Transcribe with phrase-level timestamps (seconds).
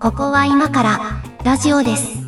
[0.00, 0.98] ここは今から
[1.44, 2.26] ラジオです。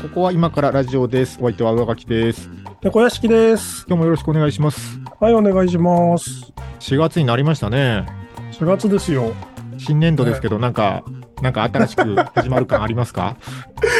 [0.00, 1.38] ここは今からラジオです。
[1.40, 2.48] お相手は上垣です。
[2.82, 3.84] 猫屋敷です。
[3.88, 5.00] 今日もよろしくお願いします。
[5.18, 6.52] はい、お願いします。
[6.78, 8.06] 4月になりましたね。
[8.52, 9.32] 4月ですよ。
[9.76, 11.02] 新年度ですけど、なんか、
[11.42, 13.36] なんか新しく始まる感ありますか？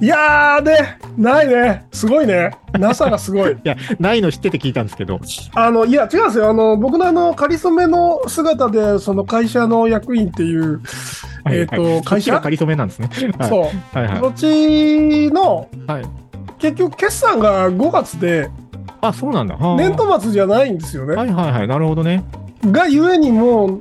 [0.00, 1.86] いやーね、ないね。
[1.92, 2.50] すごいね。
[2.72, 3.52] NASA がすごい。
[3.54, 5.20] いや、ないの知ってて聞いたんですけど。
[5.54, 6.50] あの、いや、違うんですよ。
[6.50, 10.80] あの、僕のあの、仮初めの姿で、その会社の役員っていう、
[11.50, 12.32] えっ、と、会社？
[12.34, 13.10] が仮初めなんですね。
[13.38, 13.62] はい、そう。
[13.96, 16.04] はいはいそっちの、はい。
[16.58, 18.50] 結局、決算が5月で、
[19.00, 19.56] あ、そうなんだ。
[19.56, 21.14] はあ年度末じゃないんですよね。
[21.14, 21.68] はいはいはい。
[21.68, 22.24] なるほどね。
[22.64, 23.80] がゆえにもう、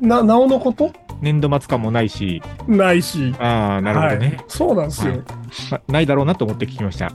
[0.00, 0.92] な、なおのこと？
[1.20, 2.42] 年度末感もないし。
[2.66, 3.34] ないし。
[3.38, 4.26] ああ、なるほどね。
[4.36, 4.44] はい。
[4.48, 5.22] そうなんですよ。
[5.70, 7.06] まないだろうなと思って聞きました。
[7.06, 7.12] は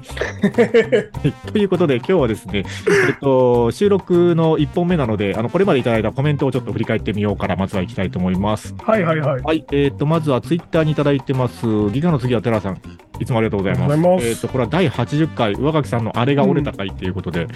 [1.23, 2.65] いということで、今日はですね、
[3.07, 8.75] えっと、収録の1本目なので、あの、これまでいただいたコメントをちょっと振り返ってみようから、まずは行きたいと思います。
[8.83, 9.41] はいはいはい。
[9.41, 12.81] はい、えっ、と、まずはツイッターにいただいてます、ギガの次はテラさん。
[13.19, 13.97] いつもありがとうございます。
[13.97, 17.47] ますえっ、と、これは第80回、上垣さんのあれが折れた回っていうことで、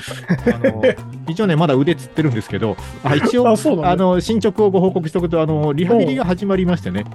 [0.53, 0.81] あの、
[1.27, 3.57] 一応ね、まだ腕つってるんですけど、あ一応、あ、ね。
[3.83, 7.05] あの、進捗をご報告しておくと、あの、リハビリが始まりましてね、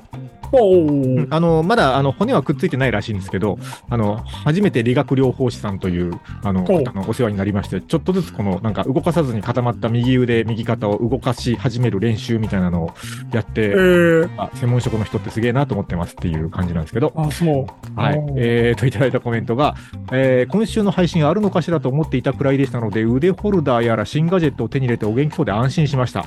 [0.52, 3.53] おうんーあの、まだ、あの、骨はくっついてないらしいんですけど、
[3.88, 12.94] あの、初めて理学療法士さんという、あの、ほう方のお世話になりまして、ちょっとずつこの、なんか動かさずに固まった右腕、右肩を動かし始める練習みたいなのを
[13.32, 18.00] やって、えー、あ専門職の人ってすげえなと思ってますっていう感じなんですけど、あ、そう。
[18.00, 18.24] はい。
[18.36, 19.74] えー、といただいたコメントが、
[20.12, 26.26] えー今週の配信あるのかしらと思っていたくらいでしたので、腕ホルダーやら新ガジェットを手に入れてお元気そうで安心しました。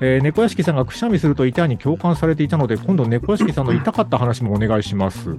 [0.00, 5.36] えー猫屋敷さんがくしゃみすると痛いに共感されていたので、今度猫屋敷さんの痛かった話もお願いします。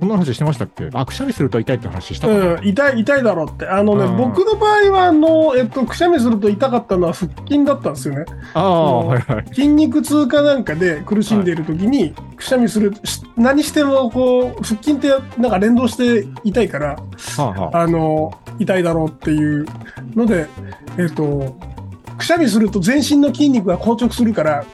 [0.00, 0.88] こんな話してましたっけ？
[0.92, 3.66] あ、くしゃみすると痛いって話したかな、うん、痛い、痛いだろうって。
[3.66, 8.24] あのね、うん僕の場合は、あの、えっと、くしゃみすると痛かったのは腹筋だったんですよね。
[8.54, 9.46] ああ、はいはい。
[9.48, 16.98] 筋肉痛かなんかで苦しんでいる時に、くしゃみする、し何しても、こう、腹筋ってなんか連動して痛いから、は
[17.38, 19.66] あはあ、あの、痛いだろうっていう
[20.14, 20.46] ので、
[20.98, 21.56] えっと、
[22.18, 24.66] くしゃみすると全身の筋肉が硬直するから、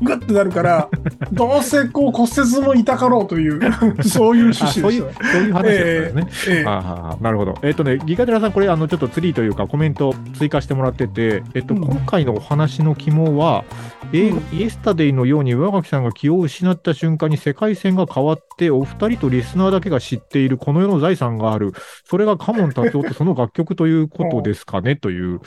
[0.00, 0.88] グッてなるから、
[1.32, 3.60] どうせこう骨折も痛かろうという、
[4.02, 4.80] そういう趣旨でした。
[4.80, 6.56] そういう話だったんですね。
[6.56, 7.54] ええああなるほど。
[7.62, 13.64] えっ、とね、ギガテラさん、これ、あの、ちょっとツリーというか、コメント追加してもらってて、えっと、うん今回のお話の肝は、
[14.12, 21.72] 映画、イエスタデイのように上垣さんが気を失った瞬間に世界線が変わって、お二人とリスナーだけが知っているこの世の財産がある。
[22.04, 25.40] それがカモン達夫とその楽曲ということですかね、という。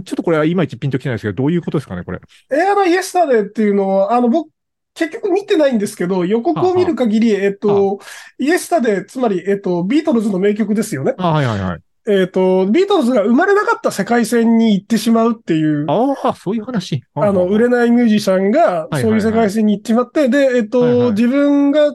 [0.00, 2.20] ちょっとこれはいまいちピンときてないですけど、どういうことですかね、これ。
[2.50, 4.50] 映画のイエスタデーっていうのは、あの、僕、
[4.94, 7.98] 結局見てないんですけど、予告を見る限り、えっと、
[8.38, 11.14] イエスタデー、つまり、えっと、ビートルズの名曲ですよね。
[11.18, 11.80] あはいはいはい。
[12.08, 17.02] えっと、ビートルズが生まれなかった世界線に行ってしまうっていう、ああ、そういう話。
[17.14, 21.94] あの、売れないミュージシャンが、はいそういう世界線に行ってしまって、で、えっと、自分が、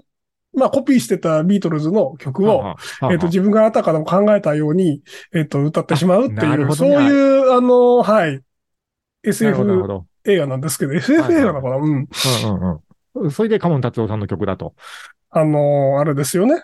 [0.57, 2.75] まあ、コピーしてたビートルズの曲を、
[3.12, 5.01] えっと、自分があたかも考えたように、
[5.34, 8.41] えっと、歌ってしまうっていう、そういう、あの、はい、
[9.23, 10.01] SF。
[10.25, 11.84] 映画なんですけど、SF 映画だから、うん。
[11.85, 12.81] うんうん
[13.16, 13.31] うん。
[13.31, 14.73] それでカモン達夫さんの曲だと。
[15.29, 16.62] あのーあれですよね。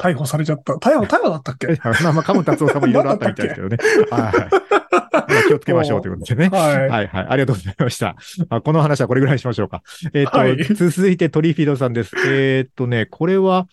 [0.00, 0.74] 逮捕されちゃった。
[0.74, 1.66] 逮捕、逮捕だったっけ？
[2.02, 3.76] まあまあ、カモン達夫さんもいろいろあったみたいですけどね。
[4.10, 4.87] はい。
[5.12, 6.48] まあ気をつけましょうということでね。
[6.56, 6.88] はい。
[6.88, 7.26] はいはい。
[7.28, 8.16] ありがとうございました。
[8.48, 9.82] あこの話はこれぐらいにしましょうか。
[10.12, 12.14] えっ、と、はい続いてトリフィードさんです。
[12.26, 13.66] えっ、とね、これは、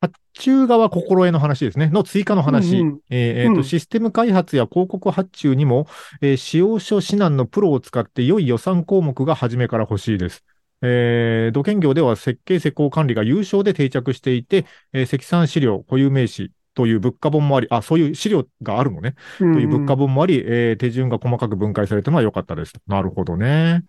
[0.00, 1.88] 発注側心得の話ですね。
[1.88, 2.78] の追加の話。
[2.78, 5.86] うんうんえーえーとうんシステム開発や広告発注にも、
[6.20, 10.44] えー使用書指南のプロを使って良い予算項目が初めから欲しいです。
[10.82, 19.16] えー土建業では設計施工管理が有償で定着していて、えー積算資料、固有名詞という物価本もあり、あ、そういう資料があるのね。
[19.38, 22.72] とという物価本もあり、えー手順が細かく分解されてるのは良かったです。
[22.86, 23.84] なるほどね。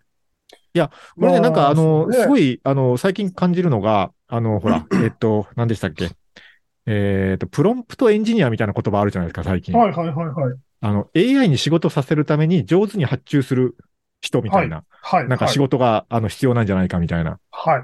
[0.74, 0.90] いや、
[1.20, 6.10] これね、まあなんかあの、ねすごい、あの、最近感じるのが、あの、ほら、えっと、何でしたっけ？
[6.86, 9.74] えっと、プロンプトエンジニアみたいな言葉あるじゃないですか、最近。
[9.76, 10.58] はいはいはいはい。
[10.80, 13.76] あの、AI に仕事させるために上手に発注する
[14.20, 15.28] 人みたいな、はい。
[15.28, 17.38] なんか仕事が、あの、必要なんじゃないかみたいな。
[17.52, 17.82] はい。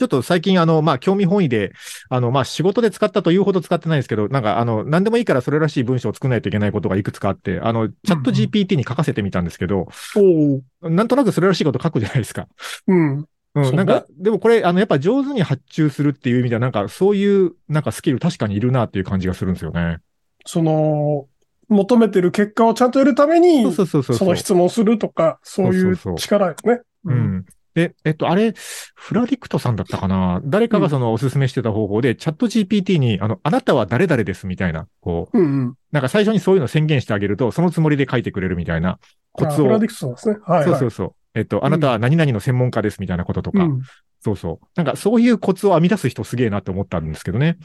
[0.00, 1.74] ちょっと最近、あの、まあ、興味本位で、
[2.08, 10.88] あの、まあ、仕事で使ったというほど使ってないんですけど、なんか、あの、何でもいいからそれらしい文章を作らないといけないことがいくつかあって、あの、チャット GPT に書かせてみたんですけど、おお。
[10.88, 12.48] なんとなくそれらしいこと書くじゃないですか。
[12.86, 13.18] うん。
[13.20, 13.26] う、
[13.56, 19.98] そうんねなんか、でもこれ、あの、やっぱ上手に発注するっていう意味では、なんか、そういう、なんかスキル確かにいるなっていう感じがするんですよね。
[20.46, 21.26] その、
[21.68, 24.16] 求めてる結果をちゃんと得るために、そうそうそうそう。
[24.16, 26.80] その質問するとか、そういうそうそうそう力ですね。
[27.04, 27.14] う。
[27.14, 27.46] ん。
[27.88, 28.52] で、えっと、あれ、
[28.94, 30.40] フラディクトさんだったかな？
[30.44, 35.74] 誰かがそのおすすめしてた方法で、チャット GPT に、あの、あなたは誰々ですみたいな、こう、うんうん。
[35.92, 38.98] なんか最初にそういうの宣言してあげると、そのつもりで書いてくれるみたいな
[39.32, 39.88] コツをあフラディ。
[39.88, 40.36] クトさんですね。
[40.44, 40.64] はい、はい。
[40.66, 41.14] そうそうそう。
[41.34, 43.82] えっと、あなたは何々の専門家ですみたいなこととか、うん。
[44.20, 44.66] そうそう。
[44.76, 47.56] なんかそういうコツを編み出す人すげえなって思ったんですけどね。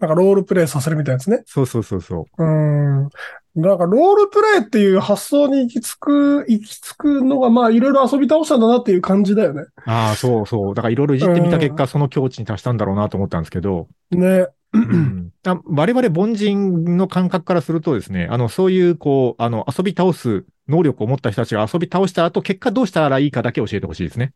[0.00, 1.42] なんかロールプレイさせるみたいですね。
[1.46, 2.42] そうそうそうそう。
[2.42, 3.08] うん。
[3.54, 9.64] なんかロールプレイっていう発想に行き着く、行き着くのが、まあいろいろ遊び倒したんだなっていう感じだよね。
[9.84, 10.74] ああ、そうそう。
[10.74, 14.46] だからいろいろいじってみた結果、その境地に達したんだろうなと思ったんですけど、ね。
[14.72, 24.32] うんあ我々凡人の感覚からするとですね、あの、そういう、こう、あの、遊び倒す能力を持った人たちが遊び倒した後、結果どうしたらいいかだけ教えてほしいですね。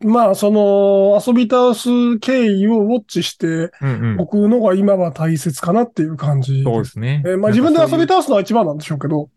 [0.00, 4.16] まあ、その、遊び倒す経緯をウォッチして、うんうん。
[4.16, 6.62] 僕のが今は大切かなっていう感じ。
[6.62, 7.22] そうですね。
[7.26, 9.28] えーまあ自分で遊び倒倒すのは一番なんでしょうけど。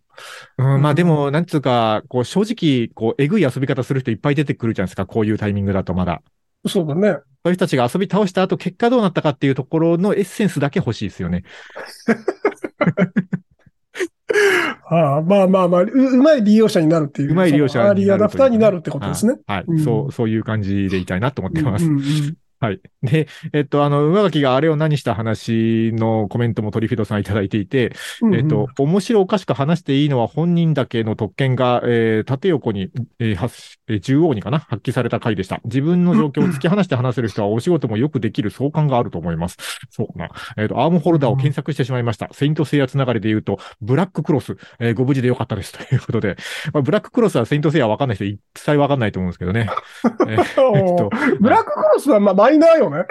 [0.58, 6.22] うん、まあでも、なんつうか、こう、正直、こう、えぐい遊び方する人いっぱい出てくるじゃないですか、こういうタイミングだとまだ。
[6.68, 7.10] そうだね。
[7.44, 11.44] そういう人たちが遊び倒した後、結果どうなったかっていうところのエッセンスだけ欲しいですよね。
[14.90, 17.32] ああまあまあまあ、ううまい利用者になるっていう。
[17.32, 19.36] うまい利用者そのアーリーアダプターになるっってことですね。
[19.48, 19.64] はい。
[19.68, 21.86] うんそう、そういう感じでいたいなと思ってます。
[21.86, 22.80] うんうんうんはい。
[23.02, 35.60] で、えっと、あの、馬垣があれを何した話のコメントもトリフィドさんいただいていて、うんうんえっと、面白おかしく話していいのは本人だけの特権が、えー縦横に、えーえー縦横にかな発揮された回でした。
[35.66, 39.58] 自分の状況を突き放して話せる人はお仕事もよくできる相関があると思います。
[39.90, 40.30] そうな。
[40.56, 42.30] えっ、と、アームホルダーを検索してしまいました。
[42.32, 45.74] セイントセイヤつながりで言うと、ブラッククロス、えーご無事でよかったです。
[45.74, 46.38] ということで、
[46.74, 49.70] まあ、ブラッククロスはセイントセイヤわかんない人一切わかんないと思うんですけどね。
[50.28, 51.10] えーえっと
[51.40, 53.06] ブラッククロスはまあマイナーよね。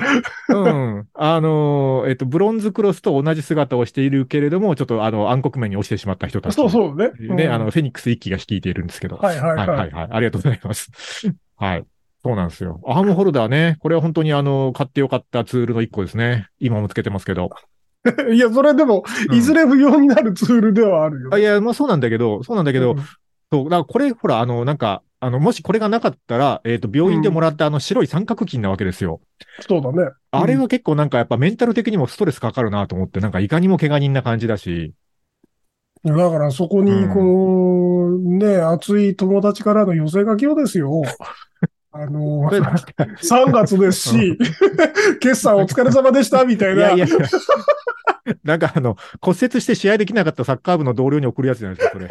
[0.48, 1.08] うん。
[1.14, 6.54] あのーえっと、ブロンズクロスと同じ姿をしているけれども、ちょっとあの、暗黒面に落ちてしまった人たち。
[6.54, 7.10] そうそうね。
[7.18, 9.16] ね、うんあの、フェニックス一機が率いているんですけど。
[9.16, 9.68] はいはいはい。
[9.68, 10.08] はいはいはい。
[10.10, 10.90] ありがとうございます。
[11.56, 11.84] はい。
[12.22, 12.80] そうなんですよ。
[12.86, 13.76] アームホルダーね。
[13.80, 16.48] これは本当にあの、買ってよかったツールの一個ですね。
[16.58, 17.50] 今もつけてますけど。
[18.32, 21.30] いや、それでも、うんいずれ不要になるツールではあるよ。
[21.32, 22.98] あいや、まあそうなんだけど、そうなんだけど、うん
[23.52, 29.20] そう、だからこれ、ほら、あの、なんか、あの、もしこれがなかったら、えっ、と、病院でもらったあの白い三角巾なわけですよ。
[29.60, 30.10] そうだね。
[30.30, 34.94] あれは結構なんかやっぱメンタル的にもストレスかかるなと思って、なんかいかにも怪我人な感じだし。
[36.02, 41.02] だからそこに、この、ね、熱い友達からの寄せ書きをですよ。
[41.92, 44.38] あのこ、れ3月ですし、
[45.20, 46.92] 決算お疲れ様でした、みたいな。
[46.92, 47.18] いやいやいや。
[48.42, 52.08] なんかあの、骨折して試合できなかったサッカー部の同僚に送るやつじゃないですか、それ。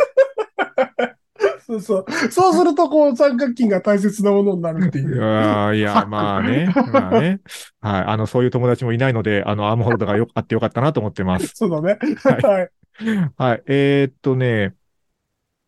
[1.69, 2.05] そうそう。
[2.31, 5.01] そうすると、こう、三角筋が大切なものになるってい。
[5.01, 6.73] いうやーいや、 まあね。
[6.91, 7.41] まあね。
[7.79, 8.03] はい。
[8.05, 11.51] あの、そういう友達もいないので、あの、アームホルダーがよあってよかったなと思ってます。
[11.55, 11.99] そうだね。
[12.23, 12.69] はいはい。
[13.37, 13.63] はい。
[13.67, 14.73] えーっとね。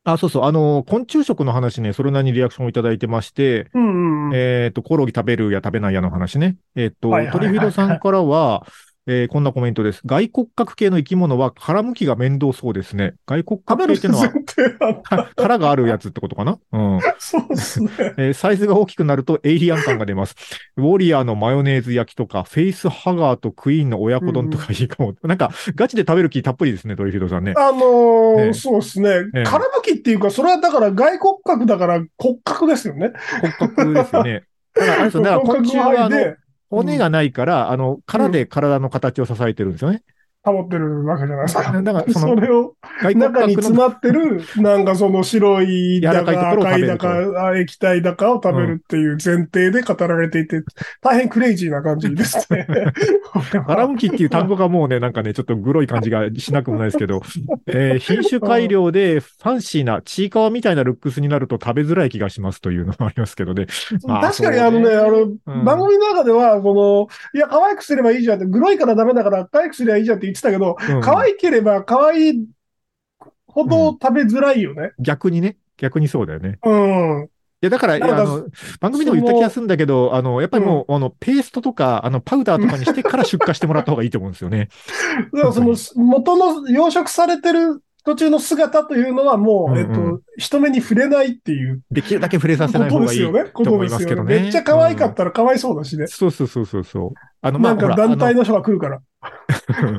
[0.03, 0.43] あ、そうそう。
[0.45, 4.35] あの、昆虫食の話ね、それなりにリアクションをいただいてまして、うんうんうん。
[4.35, 6.57] えーっと、コオロギ食べるや食べないやの話ね。
[6.75, 8.65] えーっと、はいはいはいトリフィドさんからは、
[9.13, 10.01] えーこんなコメントです。
[10.05, 13.15] 外骨格系の生き物は殻むきが面倒そうですね。
[13.27, 16.57] 外骨格系ってのは 殻があるやつってことかな？
[16.71, 16.99] うん。
[17.19, 17.89] そうですね。
[18.17, 20.35] えーサイズが大きくなるとエイリアン感が出ます。
[20.77, 25.13] ウォリアーのマヨネーズ焼きとか、フェイスハガーとクイーンの親子丼とかいいかも。
[25.23, 27.53] なんか、ガチで食べる気たっぷりですね、トリフィドさんね。
[27.57, 29.09] あのーええそうですね。
[29.35, 33.11] ええ空向きっていうか、それはだから外骨格だから骨格ですよね。
[33.41, 34.43] 骨格ですよね。
[34.73, 36.37] だから、あれですよだから昆虫はあの、で
[36.71, 40.03] 骨がないから、あの、殻で体の形を支えてるんですよね。
[40.43, 41.81] 保ってるわけじゃないですか。
[41.81, 42.75] だから、その、それを
[43.15, 50.63] 中に詰まってる、なんかその白いだか赤いだかあ液体だかを食べるっていう前提で語られていて、
[51.01, 52.67] 大変クレイジーな感じですね。
[53.67, 57.21] 殻むきっていう単語がもうね、なんかね、ちょっとグロい感じがしなくもないですけど、
[57.67, 63.67] えー品種改良でファンシーな、チーカワみたいなルックスになると食べづらい気がしますというのもありますけどね。
[64.07, 72.45] まあ確かにあのね、あの、うん番組の中では、この、いや、可愛くすればいいじゃんって、グロいからダメだから可愛くすればいいじゃんって言ってたけど、うん可愛ければ可愛い
[73.47, 74.91] ほど食べづらいよね。
[74.99, 76.59] 逆にね、逆にそうだよね。
[76.63, 77.29] うん。
[77.63, 78.47] いや、だから、かあの、
[78.79, 84.69] 番組でも言った気がするんだけど、あの、やっぱりもう、あの、ペーストとか、あの、パウダーとかにしてから出荷してもらった方がいいと思うんですよね。
[85.31, 93.89] だからその、元の養殖されてる途中の姿というのはもう、うんうんえっと、人目に触れないっていうできるだけ触れさせない方がいいとと思い。
[93.89, 94.41] ますけどね。
[94.41, 96.07] めっちゃ可愛かったらかわいそうだしね。
[96.07, 97.11] そうそうそうそうそう。
[97.41, 99.01] あの、まあ、なんか団体の人が来るから。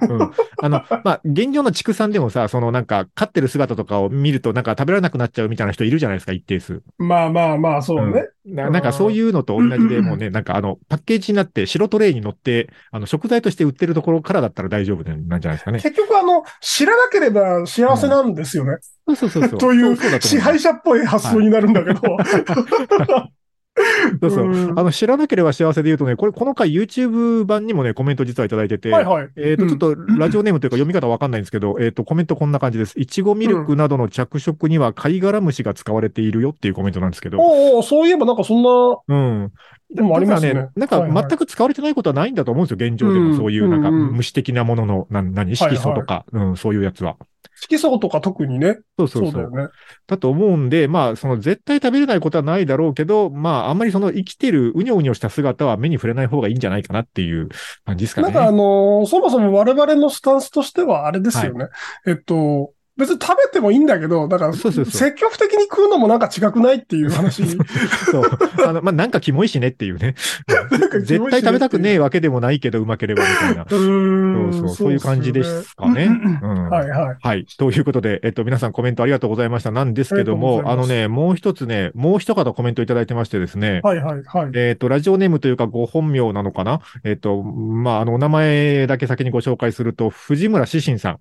[0.09, 0.33] うん
[0.63, 6.83] あの、まあ、現状の畜産でもさ、そのなんか、飼ってる姿とかを見ると、なんか食べられなくなっちゃうみたいな人いるじゃないですか、一定数。
[6.99, 8.29] まあまあまあ、そうね。
[8.45, 15.81] ななんかそういうのと同じで、もうね、なんかあの、パッケージになって、白トレイに乗って、あの、食材として売ってるところからだったら大丈夫なんじゃないですかね。
[15.81, 18.79] 結局あの、知らなければ幸せなんですよね。
[19.09, 19.59] そうそうそうそう。
[19.59, 22.01] という支配者っぽい発想になるんだけど。
[24.21, 24.45] そうそう。
[24.45, 29.29] うんあの、知らなければ幸せで言うとね、これ、この回 YouTube 版にもね、コメント実はいただいてて、はいはい。
[29.37, 32.99] えっ、と、うんちょっとラジオネームというか読み方わかんないんですけど、えっ、と、コメントこんな感じです。
[33.01, 38.71] いちごミルクなどの着色には貝殻虫が使われているよっていうコメントなんですけど、おうおうそういえばなんかそんな
[39.09, 39.53] うん。
[39.95, 40.69] のもありますね。
[40.77, 43.37] なんか全く使われてないことはないんだと思うんですよ、現状でうんも。
[43.37, 47.17] そういうなんか虫的なものの、な何、色素とか、うん、そういうやつは。
[47.63, 48.79] 色素とか特にね。
[48.99, 49.23] そうそそう。
[49.23, 49.73] そううだよね。
[50.07, 57.49] だと思うんで、まあ、その絶対食べれないことはないだろうけど、まあ、あんまりその生きてるうにょうにょした姿は目に触れない方がいいんじゃないかなっていう
[57.85, 58.29] 感じですかね。
[58.29, 61.67] なんかあのーそもそも我々のスタンスとしてはあれですよね。
[62.07, 67.43] えっと、別に食べてもいいんだけど、だから、そうそうそう積極的に食うのもなんか違くないっていう話。
[68.11, 68.31] そう。
[68.67, 70.15] あの、まあ、なんかキモいしねっていうね。
[71.01, 73.63] 絶対食べたくねえわけでもないけど、うまければみたいな。
[73.65, 76.05] うそうそう、そういう感じですかね。
[76.43, 77.17] うんはいはい。
[77.19, 77.47] はい。
[77.57, 79.71] ということで、えっと、皆さんコメントありがとうございました。
[79.71, 84.51] なんですけども、あのね、もう一つね、もう一方コメントいただいてましてですね、はいはいはい。
[84.55, 91.19] えっと、ラジオネームというかご本名なのかなえっと、まあ、あの、お名前だけ先にご紹介すると、藤村志信さん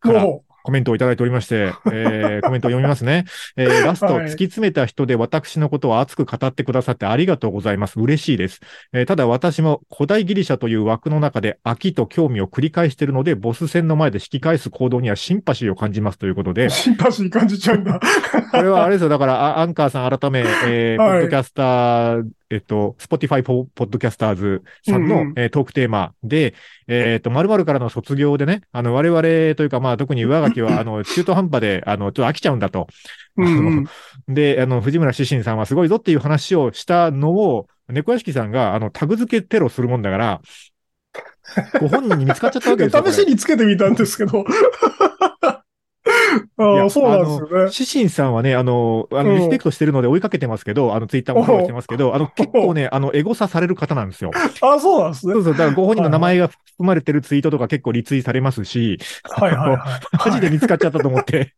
[0.00, 3.24] からもコメントをいただいておりまして、 えーコメントを読みますね。
[3.56, 7.98] えー ラスト、はい突き詰めた人で私のことを熱く語ってくださってありがとうございます。
[8.00, 8.60] 嬉しいです。
[8.92, 18.00] えーただ私も古代ギリシャという枠の中で飽きと興味を繰り返しているので、ボス戦の前で引き返す行動にはシンパシーを感じますということでう、、シンパシー感じちゃうんだ。
[18.52, 19.08] これはあれですよ。
[19.08, 26.54] だから、あアンカーさん改め、えーポはいッドキャスター、えっと、Spotify ポポッドキャスターズさんの、うんうんえートークテーマで、
[26.86, 32.88] えーっと、〇〇からの卒業でね、あの、我々というか、まあ、特に上書きは、 あの、中途半端で、あの、ちょっと飽きちゃうんだと。
[33.38, 33.86] うんうん。
[34.28, 40.40] で、あの、藤村志信さんはすごいぞっていう話をしたのを、猫屋敷さんが、あの、タグ付けテロするもんだから、
[41.80, 43.04] ご本人に見つかっちゃったわけですよ。
[43.10, 44.44] 試しにつけてみたんですけど。
[46.62, 47.70] ああ、そうなんですよね。
[47.72, 54.30] シシンさんはね、あの、あの、うんリスペクトしてるので追いかけてますけど、あの、ツイッターもフォローしてますけど、あの、結構ね、あの、エゴサされる方なんですよ。
[54.60, 55.40] ああ、そうなんですねそ。
[55.40, 60.28] うそう、だからご本人の名前が含まれてるツイートとか結構リツイされますし、はいはいはい。
[60.28, 61.54] マジで見つかっちゃったと思って。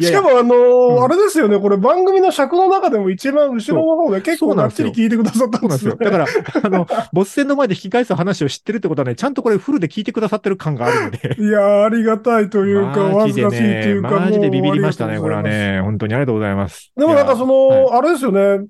[0.00, 5.96] しかも、あのーうんあれですよね、これ番組の尺の中でも一番後ろの方で結構がっちり聞いてくださったんですよ、すよ。
[5.96, 6.04] ね。
[6.04, 6.26] だから、
[6.62, 11.36] あの、ボス戦の前で引き返す話を知ってるってことはね、ちゃんとこれフルで聞いてくださってる感があるので。
[11.38, 15.42] いやー、ありがたいというか、おマ恥ずかしいというか、マジでビビりましたね、これは。
[15.42, 15.80] ね。
[15.82, 16.92] 本当にありがとうございます。
[16.96, 18.66] でもなんかそいの、やはいあれですよね、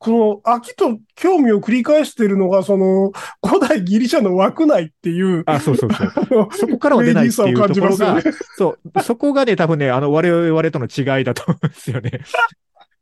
[0.00, 3.12] この、飽きと興味を繰り返しているのが、その、
[3.46, 6.48] 古代ギリシャの枠内っていう、あ、そうそうそう。
[6.52, 12.12] そこからは出ないっていうところが感じ、そう、そこがね、多分ね、あの、我々との違いだと思うんですよね。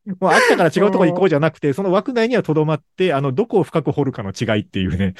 [0.20, 5.14] もうあったから違うところ行こうじゃなくて、その枠内には留まって、あの、どこを深く掘るかの違いっていうね。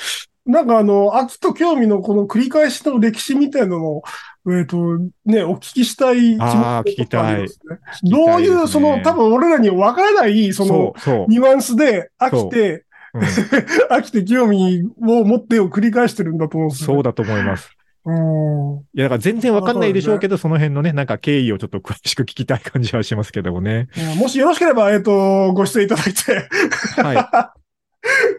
[0.49, 4.03] なんかあの、飽きと興味のこの繰り返しの歴史みたいなのを、
[4.51, 7.47] えっ、と、ね、お聞きしたい気持ちあー聞きたい
[8.03, 11.27] どういう、その、多分俺らに分からない、その。
[11.29, 12.83] ニュアンスで飽きて、うん
[13.91, 17.71] 飽きて興味を持ってを繰り返してるんだと思うんですよ、そうだと思います。
[18.05, 18.77] うん。
[18.95, 23.89] いや、だから全然わかんないでしょうけど、その辺のね、なんか経緯をちょっと詳しく聞きたい感じはしますけどもね。
[24.19, 26.49] もしよろしければ、えっ、と、ご出演いただいて、
[27.03, 27.55] は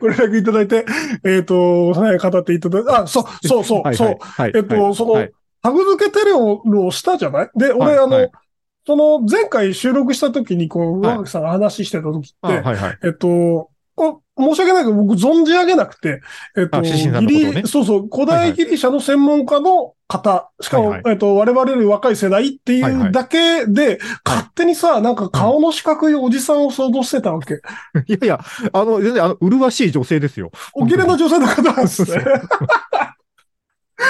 [0.01, 0.85] ご連絡いただいて、
[1.25, 4.07] えっ、と、その辺語っていただいて、あ、そう、そうそう、はい、そう。
[4.07, 4.51] はい、はい。
[4.55, 7.49] えっと、はいその、はいタグ付けテレオをしたじゃない？
[7.53, 8.31] で、俺、あの、はいはい
[8.87, 12.63] その前回収録した時に、こう、はい上垣さんが話してた時って。
[13.03, 13.71] えっと、こ
[14.37, 16.21] 申し訳ないけど、僕存じ上げなくて、
[16.55, 17.21] えっと、とをね
[17.61, 27.55] リ、そうそう、古代ギリシャの専門家の方、しかも、はいはえっと、我々より若い世代っていはいはいうだけで、勝手にさ、なんか顔の四角いおじさんを想像してたわけ。
[28.07, 28.39] いやいや、
[28.71, 30.51] あの、全然、あの、麗しい女性ですよ。
[30.73, 32.23] お綺麗な女性の方なんですね。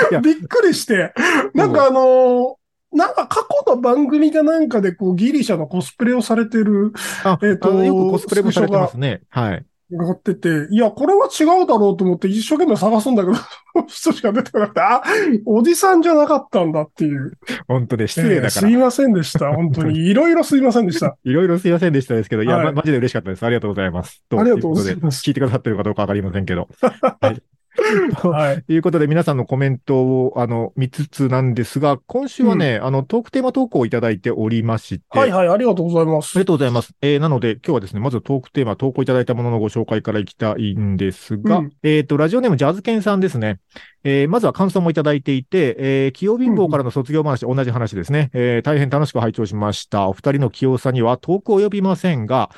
[0.21, 1.13] びっくりして、
[1.53, 2.59] なんかあのー
[2.91, 6.91] なんか過去の番組かなんかでこうギリシャのコスプレをされてる、
[7.23, 9.21] あ、えっとあのよくコスプレもされてますね。
[9.29, 9.65] はい。
[9.97, 13.37] がってて、いや、これは違うだろうと思って一生懸命探すんだけど、
[13.87, 15.01] 人しか出てこなくて、あ、
[15.45, 17.33] おじさんじゃなかったんだっていう。
[17.67, 18.45] 本当で、失礼だから。
[18.45, 19.51] えーすいませんでした。
[19.53, 19.97] 本当に。
[20.09, 21.17] いろいろすいませんでした。
[21.23, 23.43] いろいろすいませんでしたですけど、いや、はいま、マジで嬉しかったです。
[23.43, 24.23] ありがとうございます。
[24.31, 26.67] ありがとうございます聞いてくださってるかどうかわかりませんけど。
[27.21, 27.41] はい。
[28.23, 28.63] はい。
[28.63, 36.35] ということで、皆さんのコメントを、あの、見つつなんですが、今週はね、あの、トークテーマ投稿をいただいておりまして、はいはい、ありがとうございます。
[36.35, 36.93] ありがとうございます。
[37.01, 43.59] えーなので、今日はですね、まずトークテーマ、投稿いただいたもののご紹介からいきたいんですが、うんえっ、と、ラジオネームジャズケンさんですね。
[44.03, 48.29] えーまずは感想もいただいていて、えー、器用貧乏からの卒業話、同じ話ですね。
[48.33, 50.07] えー大変楽しく拝聴しました。
[50.07, 52.49] お二人の器用さには遠く及びませんが、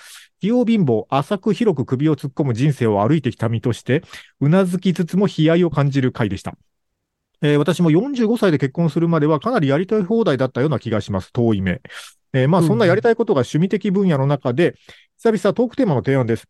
[0.42, 4.04] 器用貧乏、浅く広く首を突っ込む人生を歩いてきた身として、
[4.40, 6.58] うなずきつつも悲哀を感じる回でした。
[7.44, 11.32] えー私も45歳で結婚するまではかなりやりたい放題だったような気がします。
[11.32, 11.82] 遠い目。
[12.34, 14.76] えーまあ、うんそんなやりたいことが趣味的分野の中で、
[15.18, 16.48] 久々トークテーマの提案です。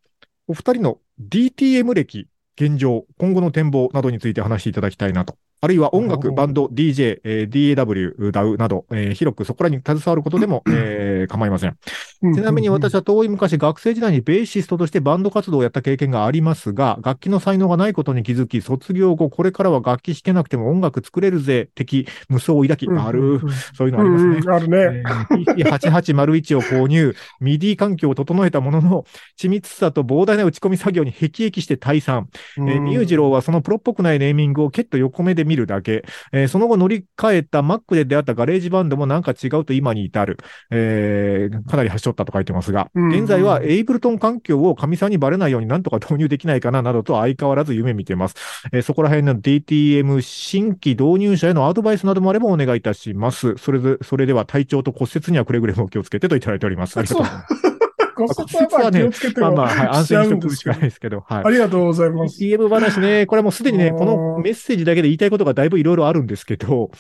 [0.48, 5.36] お二人の DTM 歴、現状、今後の展望などについて話していただきたいなと。
[5.64, 11.78] あるいは音楽、バンド、DJ、えー DAW、DAW など、えー広くそこらに携わることでも、 えー構いません。
[12.34, 23.40] ちなみに私は、は遠い昔、学生時代にベーシストとしてバンド活動をやった経験がありますが、楽器の才能がないことに気づき、卒業後、これからは楽器弾けなくても音楽作れるぜ、的夢想を抱き、ある、
[23.76, 24.40] そういうのありますね。
[24.48, 24.78] あるね。
[24.78, 29.06] えー PC8801 を購入、MIDI 環境を整えたものの、
[29.40, 32.30] 緻密さと膨大な打ち込み作業に辟易して退散。
[32.58, 36.04] えーミュージ郎はそのプロっぽくないネーミングをケッと横目で見るだけ。
[36.32, 40.38] えーその後乗り換えた Mac で出会ったガレージバンドもなんか違うと今に至る。
[40.72, 48.36] えーかなり端折ったと書いてますが、うん現在はエイブルトン環境を神さんにバレないようになんとか導入できないかななどと相変わらず夢見てます。
[48.72, 53.56] えーそこら辺の DTM 新規導入者へのアドバイスなどもあればお願いいたします。
[53.58, 56.98] それで、それでは体調と骨折にはくれぐれもお気をつけてといただいております。
[56.98, 57.71] ありがとうございます。
[58.16, 61.50] 骨折はまあ気をつけてもまあまあ、はい、安静にしておくしかないしですけど、はいあ。
[61.50, 62.42] りがとうございます。
[62.42, 66.92] DTM 話ね、これはもうすでにね、うんこのメッセージだけで言いたいことがだいぶいろいろあるんですけど、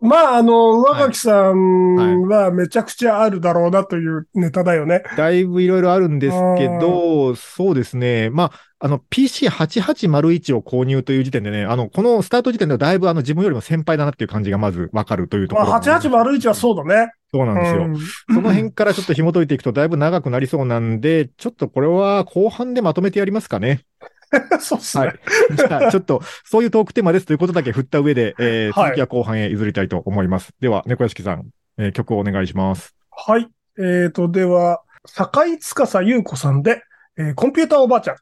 [0.00, 5.02] まあ、あの、上垣さんはめちゃくちゃあるだろうなというネタだよね。
[5.16, 8.30] だいぶいろいろあるんですけど、そうですね。
[8.30, 15.68] まあ、あの、PC8801 を購入という時点でね、あの、このスタート時点ではだいぶあの自分よりも先輩だなっていう感じがまずわかるというところ。
[15.68, 17.12] まあ、8801はそうだね。
[17.34, 17.84] そうなんですよ。
[17.84, 17.98] うん
[18.34, 23.84] その辺からちょっと紐解いていくとだいぶ長くなりそうなんで、ちょっとこれは後半でまとめてやりますかね。
[24.60, 25.18] そうっすねはい。。
[25.56, 30.52] じゃあ、ちょっと、そういうトークテーマですということだけ振った上で、えーはい続きは後半へ譲りたいと思います。
[30.60, 32.94] では、猫屋敷さん、えー曲をお願いします。
[33.10, 33.48] はい。
[33.78, 36.82] えーと、では、坂井司優子さんで、
[37.16, 38.16] えーコンピューターおばあちゃん。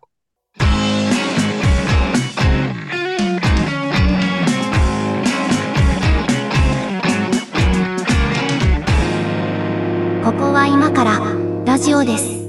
[10.26, 11.20] ここは今から
[11.64, 12.45] ラジオです。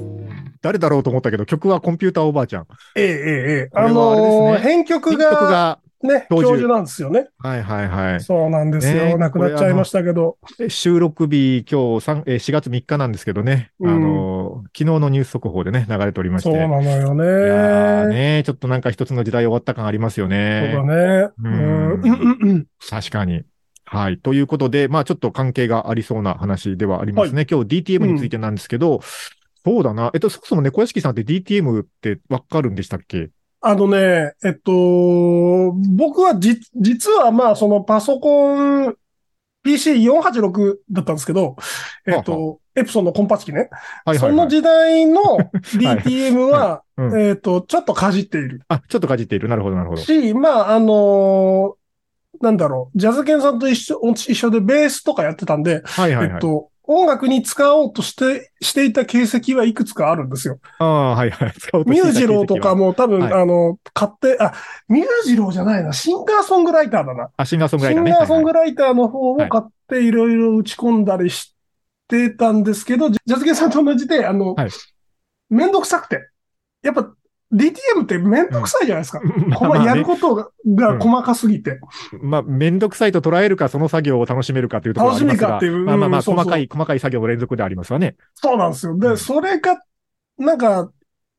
[0.61, 2.67] 誰だろうと思ったけど、曲はコンピューターおばあちゃん。
[2.95, 7.27] えええええあのー編曲曲がが、ね、教授なんですよね。
[7.39, 8.21] はいはいはい。
[8.21, 8.93] そうなんですよ。
[9.05, 10.37] ね亡くなっちゃいましたけど。
[10.59, 16.49] え収録日、今日3、えー4月3日なんですけどね、うんあのー昨日のニュース速報でね、流れておりまして。
[16.49, 18.43] そうなのよいやね。
[18.45, 20.71] ちょっとなんか一つの時代終わった感ありますよそうね。
[20.73, 21.29] だね。
[21.37, 21.93] ううんん。
[21.93, 22.65] うんうんうん。
[22.89, 23.43] 確かに。
[23.85, 24.17] はい。
[24.19, 27.45] ということで、まあちょっと関係がありそうな話ではありますね。
[27.49, 28.99] 今日 DTM についてなんですけど、
[29.67, 30.11] そうだな。
[30.13, 33.31] えっと、そもそも猫屋敷さんって DTM ってわかるんでしたっけ？
[33.59, 34.71] あのね、えっと、
[35.73, 38.95] 僕はじ、実はまあ、そのパソコン、
[39.65, 41.57] PC486 だったんですけど、
[42.05, 43.69] えっはあと、エプソンのコンパチ機ね。
[44.05, 44.31] はいはい、はい。
[44.31, 45.37] その時代の
[45.75, 48.61] DTM は、うんえっと、ちょっとかじっている。
[48.69, 49.49] あ、ちょっとかじっている。
[49.49, 50.01] なるほど、なるほど。
[50.01, 51.75] し、まあ、あの
[52.39, 56.35] なんだろう、ジャズケンさんと一緒、一緒でベースとかやってたんで、はいはいはい。
[56.35, 60.59] えっと、音楽に使おうとして、していた形跡はいくつかあるんですよ。
[60.79, 61.53] ああ、はいはい。
[61.85, 64.53] ミュージローとかも多分、はいあの、買って、あ、
[64.87, 67.29] ミュージローじゃないな、シンガーソングライターだな。
[67.35, 68.11] あ、シンガーソングライシターね。
[68.11, 71.53] ンガーソングライターの方を買っていろいろ打ち込んだりし
[72.07, 74.69] てたんですけど、ジャズケンさんと同じで、あの、はい
[75.49, 76.29] めんどくさくて。
[76.83, 77.11] やっぱ
[77.53, 79.21] DTM ってめんどくさいじゃないですか。
[79.55, 81.79] こまあまやるね、ことがが細かすぎて。
[82.21, 85.47] まあ、めんどくさいと捉えるか、その作業を楽しめるかというところはありますが。
[85.47, 88.15] 楽しみかっていうまあまあまあ、細かい、細かい作業の連続でありますわね。
[88.35, 88.97] そうなんですよ。
[88.97, 89.81] で、うんそれが、
[90.37, 90.91] なんか、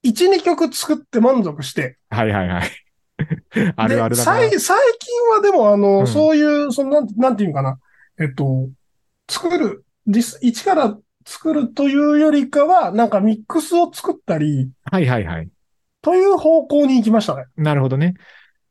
[0.04, 1.98] 1、2曲作って満足して。
[2.08, 2.70] はいはいはい。
[3.76, 4.40] あるあるでだな。
[4.40, 7.78] 最最近はでも、あの、うんそういう、そのなん、なんていうのかな。
[8.18, 8.68] えっと、
[9.30, 15.48] 作る、実、一から作るというよりかは、なんかミックスを作ったり、はいはいはい。
[16.08, 17.44] という方向に行きましたね。
[17.56, 18.14] なるほどね。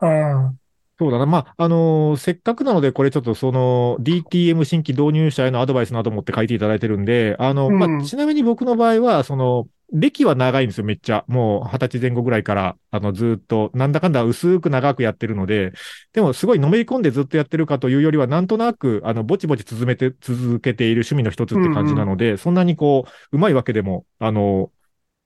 [0.02, 0.60] うん。
[1.00, 1.28] そうだな。
[1.28, 11.23] まあ、あのーせっかくなので、これちょっとその DTM 新規導入者へのアドバイスなどもって書いていただいてるんで、あの、うんまあ、ちなみに僕の場合は、その、歴は長いんですよ、めっちゃ。
[11.28, 15.71] もう二十歳前後ぐらいから、あの、ずっと、なんだかんだ薄く長くやってるので、
[16.13, 24.71] でもすごいのめり込んでずっとやってるかというよりは、なんとなく、あの、ぼちぼち続めて、続けている趣味の一つって感じなので、そんなにこう、うまいわけでも、あの、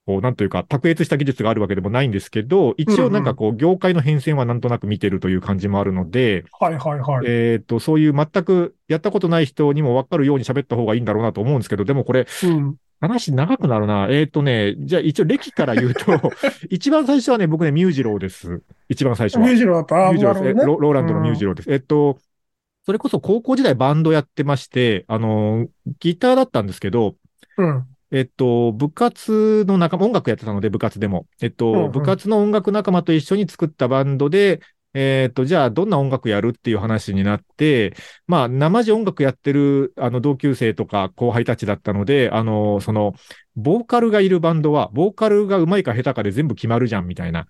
[0.06, 7.26] こう、なんというか、卓越した技術があるわけでもないんですけど、一応なんかこう、業界の変遷はなんとなく見てるという感じもあるので、はいはいはい。
[7.26, 12.76] えっと、そういう全くやったことない人にも分かるように喋った方がいいんだろうなと思うんですけど、でもこれ、うん。
[13.00, 14.06] 話長くなるな。
[14.10, 16.04] えっ、とね、じゃあ一応歴から言うと、
[16.70, 18.62] 一番最初はね、僕ね、ミュージローです。
[18.88, 19.44] 一番最初は。
[19.44, 20.08] ミュージロだった。
[20.08, 20.54] あミュージローです。
[20.54, 20.64] ね。
[20.64, 21.72] ロローランドのミュージローです。
[21.72, 22.18] えっと、
[22.84, 25.66] それこそ高校時代バンドやってまして、あの、
[25.98, 27.16] ギターだったんですけど、
[27.58, 27.84] うん。
[28.12, 31.26] えっと、部活の仲間、音楽やってたので、部活でも。
[31.40, 34.60] えっと、うんうん部活の音楽仲間と一緒に作ったバンドで、
[34.94, 37.94] えっ、と、じゃあどんな音楽やるっていう話になって、
[38.26, 43.14] まあ、生地音楽やってる、あの、同級生とか後輩たちだったので、あの、その、
[43.56, 47.46] ボーカルがいるバンドは、ボーカルが上手いか下手かで全部決まるじゃん、みたいな。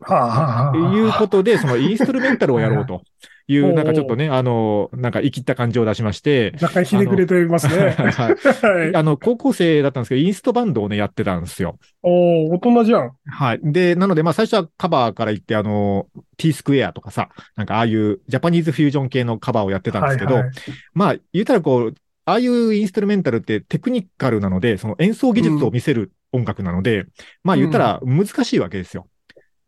[0.00, 3.02] はあ、はあはあ、いうことで、そのインストゥルメンタルをやろうと
[3.48, 7.90] いほうう、なんかちょっとね、あの、なんか生きった感じを出しまして、若干ひねくれてますね。
[7.90, 8.36] はい。
[8.96, 11.78] あの、高校生だったんですけど、インストバンドをね、やってたんですよ。
[12.02, 13.12] おー大人じゃん。
[13.26, 13.60] はい。
[13.62, 16.06] で、なので、まあ、最初はカバーから言って、あの、
[16.36, 20.52] T スクエアとかさ、なんかああいうジャパニーズフュージョン系のカバーをやってたんですけど、はいはい
[20.94, 27.06] まあ、言ったらこう、ああいうインストゥルメンタルってテクニカルなので、その演奏技術を見せる音楽なので、
[27.44, 29.06] まあ言ったら難しいわけですよ。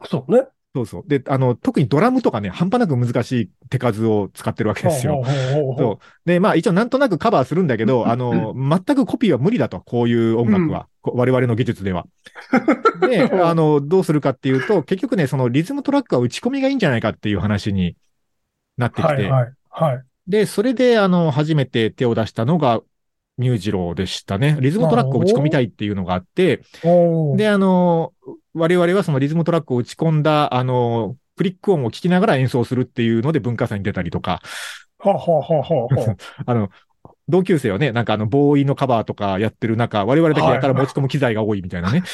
[0.05, 0.43] そうね。
[0.79, 1.05] そうそう。
[1.07, 5.23] で、あの、特にドラムとかね、半端なく難しい手数を使ってるわけですよ。
[5.77, 6.29] そう。
[6.29, 10.87] で、まあ一応なんとなくカバーするんだけど、あの、全くコピーは無理だと、こういう音楽は。
[11.01, 12.07] こ我々の技術では。
[13.01, 17.97] で、あの、どうするかっていうと、結局ね、そのリズムトラックは打ち込みがいいんじゃないかっていう話に
[18.77, 19.53] なってきて、はいはい。
[19.71, 20.03] はい。
[20.27, 22.81] で、それで、あの、初めて手を出したのが、
[23.39, 24.59] ミュージローでしたね。
[24.61, 26.63] リズムトラックを打ち込みたいっていうのがあって、
[27.37, 28.13] で、あの、
[28.53, 34.43] 我々はそのリズムトラックを打ち込んだ、あの、クリック音を聞きながら演奏するっていうので文化祭に出たりとか、
[34.99, 36.71] はあはあはあはあは あの、
[37.29, 42.03] 同級生はね、なんかあの、ボーイのカバーとかやってる中、我々だけやたら持ち込む機材が多いみたいなね。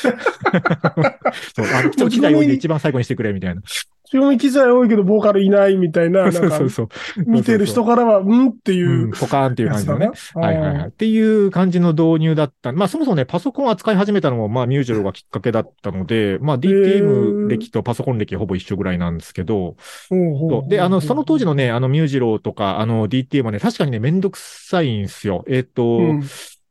[1.55, 3.63] そう、あの、機材多いんで一番最後にしてくれ、みたいな。
[4.15, 6.89] 強み機材多いけど、ボーカルいないみたいな、なんかそうそう、そう。
[7.27, 10.07] 見てる人からは、うんってう、いうんポカーンっていう感じのね。
[10.37, 10.89] やはいはいはい。
[10.89, 12.71] っていう感じの導入だった。
[12.73, 19.77] まあそもそもね、パソコンを扱い始めたのも、まあミュージロがきっかけだったので、まあ DTM 歴とパソコン歴ほぼ一緒ぐらいなんですけど、
[20.09, 25.45] ほうほうほそううで、あの、その当時のね、あのミュージロとか、あの DTM はね、確かにね、めんどくさいんですよ。
[25.49, 26.23] えっ、と、うん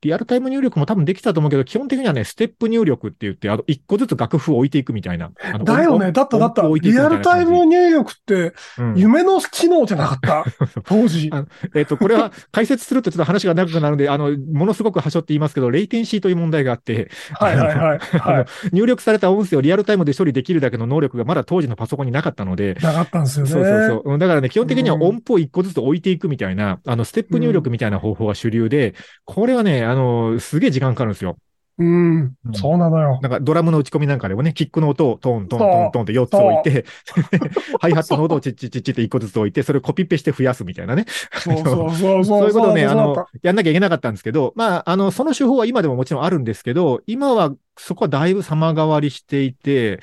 [0.03, 5.31] リアルタイム入力も多分できたと思うけど、基本的にはね、ステップ入力って言って、あの、一個ずつ楽譜を置いていくみたいな。
[5.63, 6.11] だよね。
[6.11, 6.63] だっただった。
[6.81, 10.43] リアルタイム入力って、うん夢の知能じゃなかった？
[10.85, 11.29] 当時。
[11.31, 17.99] あえっ、と、これは解説するとちょっと話が長くなるので、あの、ものすごく端折って言いますけど、レイテンシーという問題があって、はいはいはい。
[17.99, 18.45] はい。
[18.71, 23.51] 入力された音声をリアルタイムで処理できるだけの能力がまだ当時のパソコンになかったので、なかったんですよね。
[23.51, 24.19] そうそうそううん。
[24.19, 28.93] だからね、基本的にはうん音符を一個ずつ置いていくみたいな、あの、ステップ入力みたいな方法が主流で、
[29.25, 31.37] これはね、あの、すげえ時間かかるんですよ。
[31.77, 32.53] うんうん。
[32.53, 33.19] そうなのよ。
[33.21, 36.85] なんかドラムの打ち込みなんかでもね、キックの音をトントントントンって4つ置いて、
[37.81, 41.05] ハイハットの音をチッチッチッチって1個ずつ置いて、それをコピペして増やすみたいなね。
[41.39, 42.25] そうそうそうそう。
[42.25, 49.99] そういうことをね、あのやんなきゃいけなかったんですけど、まあ、あの、その手法は今でももちろんあるんですけど、今はそこはだいぶ様変わりしていて、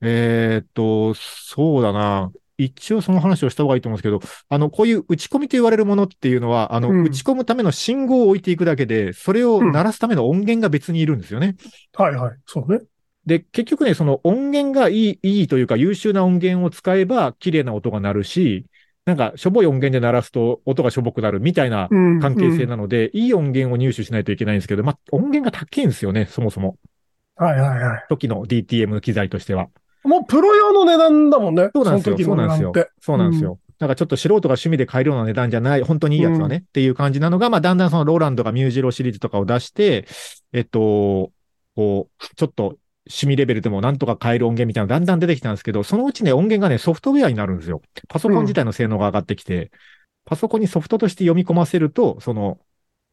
[0.00, 2.32] えーっと、そうだな。
[2.58, 11.56] 一応その話をした方がいいと思うんですけど、あの、こういう打ち込みと言われるものっていうのは、あの、うん打ち込むための信号を置いていくだけで、それを鳴らすための音源が別にいるんですよね。
[11.92, 12.36] たはいはい。
[12.46, 12.80] そうね。
[13.26, 18.66] で、結局ね、その音源がいい、いいというか優秀な音源を使えば綺麗な音が鳴るし、
[19.04, 22.20] なんかしょぼい音源で鳴らすと音がしょぼくなるみたいなうん。
[22.20, 26.76] 関係性うんなので、いい音源を入手しないといけないんですけど、まあ、音源が高いんですよね、そもそも。
[27.36, 28.04] はいはいはい。
[28.08, 29.68] 初期の DTM の機材としては。
[30.04, 31.70] もうプロ用の値段だもんね。
[31.74, 32.18] そうなんですよ。
[32.18, 32.72] そうなんですよ。
[33.00, 33.58] そうなんですよ。
[33.78, 40.06] なんかちょっと素人が趣味で買えるような値段じゃない、本当にいいやつはね、っていう感じなのが、まあ、だんだんそのローランドがミュージロシリーズとかを出して、
[40.52, 41.32] えっと、
[41.74, 47.82] こう、ちょっと趣味レベルでもなんとか買える音源みたいなのがだんだん出てきたんですけど、そのうちね、音源がね、ソフトウェアになるんですよ。
[48.08, 49.72] パソコン自体の性能が上がってきて、
[50.24, 52.58] パソコンにソフトとして読み込ませると、その、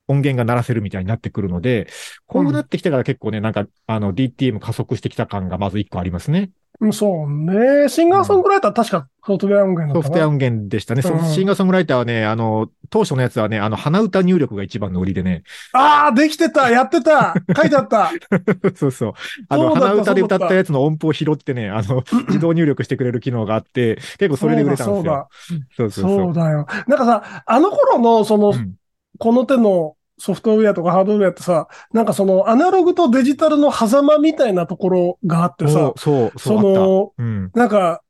[0.08, 1.88] 音源が鳴らせるみたいになってくるので、
[2.26, 6.52] こうなってきてから結構ね、なんか、あの、DTM 加速してきた感がまず一個ありますね。
[6.82, 7.90] うんそうね。
[7.90, 10.14] シンガーソングライター確かソフトウェア音源だったな。
[10.14, 11.02] ソフトウェア音源でしたね。
[11.02, 15.44] シンガーソングライターはね、あの、当初のやつはね、あの、鼻歌入力が一番の売りでね。
[15.74, 18.12] ああ、できてたやってた書いてあった
[18.76, 19.14] そうそう。
[19.50, 25.28] あの、鼻歌で歌ったやつの音符を拾ってね、あの、自動入力してくれる機能があって、結構それで売れたんですよ。
[25.76, 26.26] そうそうそう。
[26.26, 26.66] そうだよ。
[26.88, 28.74] なんかさ、あの頃のその、うん
[29.20, 36.62] この手のソフトウェアとかハードウェアってさ、なんかそのアナログとデジタルの狭間みたいなところがあってさそう、、そう、そ。
[36.62, 37.52] の、うん。
[37.56, 38.02] なんか、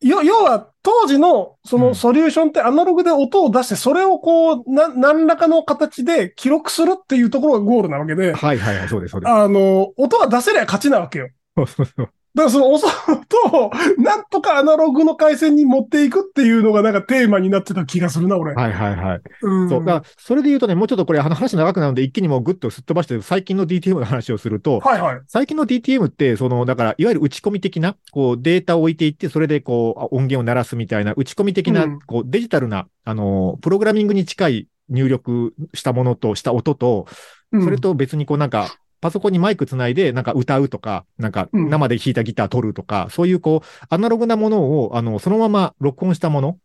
[0.00, 9.30] よ、要は当時のそうのんソリューションってアナログで音を出して、それをこう、な、何らかの形で記録するっていうところがゴールなわけで、はいはいはい、そうです、そうです。
[9.30, 11.28] あの、音が出せりゃ勝ちなわけよ。
[11.56, 12.10] そうそうそう。
[12.34, 18.54] だからその音を、なんとかアナログの回線に持っていくっていうのがなんかテーマになってた気がするな、俺。
[18.54, 19.20] はいはいはい。
[19.42, 19.68] うん。
[19.68, 19.84] そう。
[19.84, 25.20] だから、それで言うとね、もうちょっとこれ、あの話長くなるので、一気にもうぐっとすっ飛ばして、最近の DTM の話をすると、はいはい。
[25.28, 37.06] 最近の DTM って、その、だから、いわゆる打ち込み的な、こう、データを置いていって、それで、こう、あ音源を鳴らすみたいな、打ち込み的な、うんこう、デジタルな、あの、プログラミングに近い入力したものと、した音と、
[37.52, 46.58] うんそれ、と別にこう、なんか、パソコンにマイクつないで、なんか歌うとか、なんかうん生で弾いたギター取るとか、そういうこう、アナログなものを、あの、そのまま録音したもの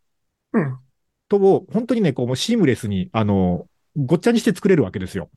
[0.54, 0.78] うん。
[1.28, 5.30] とを、本当にね、こう、もうシームレスに、あの、ごっちゃにして作れるわけですよ。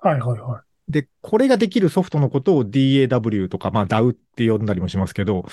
[0.00, 5.44] はいはいはで、これができるソフトのことを DAW とか、まあ DAW って呼んだりもしますけど、っ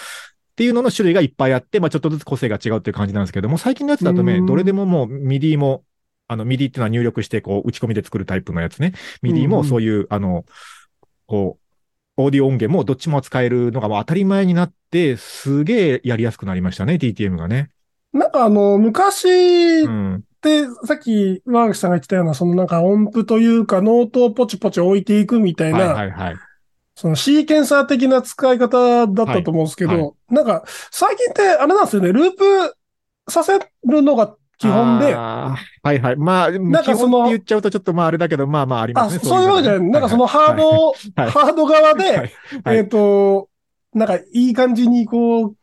[0.56, 5.84] ていうのの種類がいっぱいあって、まあちょっとずつ個性が違うっていう感じなんですけども、最近のやつだとね、うんどれでももう MIDI も、
[6.28, 8.94] あの MIDI っていうのは入力して、こう、打ち込みで作るタイプのやつね。
[9.24, 10.46] MIDI うんうんもそういう、あの、
[11.32, 11.60] こ
[12.18, 17.70] う、オーディオ音源もどっちも使えるのがもう当たり前になって、すげえやりやすくなりましたね、DTM がね。
[18.14, 18.18] い。
[18.18, 20.24] なんかあの、昔っうん。
[20.42, 26.36] て、さっき、ワーグさんが言ってたような、そのなんか音符というか、ノートをポチポチ置いていくみたいはいな、はいはい。
[26.96, 32.76] そのシーケンサー的な使い方だったと思うんですけど、はいはなんか、最近ってあれなんですよね、ループ
[33.30, 35.58] させるのが基本で、は
[35.94, 36.16] いはい。
[36.16, 39.20] まあ、なんかその言っちゃうとちょっとまああれだけど、まあまあありまあ、すね。
[39.24, 39.90] そういうわけじゃない。
[39.90, 42.18] なんかそのハード、はいハード側で、はい
[42.64, 43.50] はいえっ、と、
[43.94, 45.56] なんかいい感じにこう、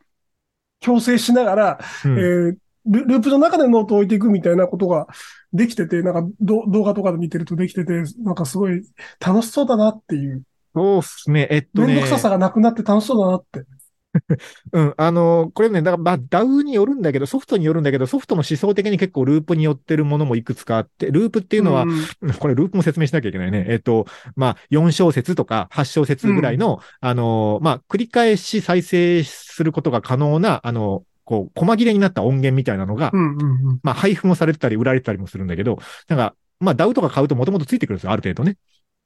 [0.81, 5.07] 強制しながら、うんえールループの中でノートを置いていくみたいなことが
[5.53, 8.81] できてて、なんかど動画とかで見てるとできてて、なんかすごい
[9.19, 10.41] 楽しそうだなっていう、
[10.73, 11.47] そうっすね。
[11.51, 11.87] えっとね。
[11.87, 13.63] めんどくささがなくなって楽しそうだなって。
[14.73, 14.93] うん。
[14.97, 23.65] あの、これね、だからまあ、DAW によるんだけど、ソフトによるんだけど、ソフトの思想的に結構ループによってるものもいくつかあって、ループっていうのは、んうんこれループも説明しなきゃいけないね。
[23.69, 33.79] えっと、まあ、4小節とか8小節ぐらいの、あの、まあ、繰り返し再生することが可能な、あの、こう、細切れになった音源みたいなのが、うんうんうん。
[33.83, 38.57] まあ、配布もされてたり、売られてたりもするんだけど、なんか、まあ、DAW とか買うともともとついてくるんですよ、ある程度ね。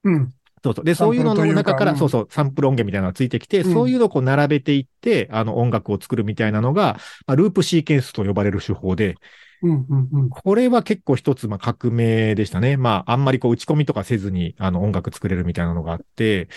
[0.05, 0.33] うん。
[0.63, 0.85] そうそう。
[0.85, 6.97] で、そういうのの中から、そうそう、サンプル音源みたいなのがついてきて、うんそういうのをこう並べていって、あの、音楽を作るみたいなのが、
[7.27, 9.15] まあ、ループシーケンスと呼ばれる手法で、
[9.63, 10.29] うんうんうん。
[10.29, 12.75] これは結構一つ、まあ、革命でしたね。
[12.75, 16.49] まあ、あんまりこう、打ち込みとかせずに、あの、音楽作れるみたいなのがあって、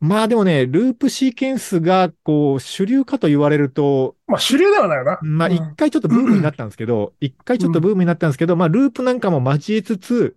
[0.00, 5.18] まあ、でもね、ループシーケンスが、こう、主流かと言われると、まあ主流ではないよな。
[5.22, 10.34] まあ、うん一回ちょっとブームになったんですけど、一回ちょっとブームになったんですけど、まあ、ループなんかも交えつつ、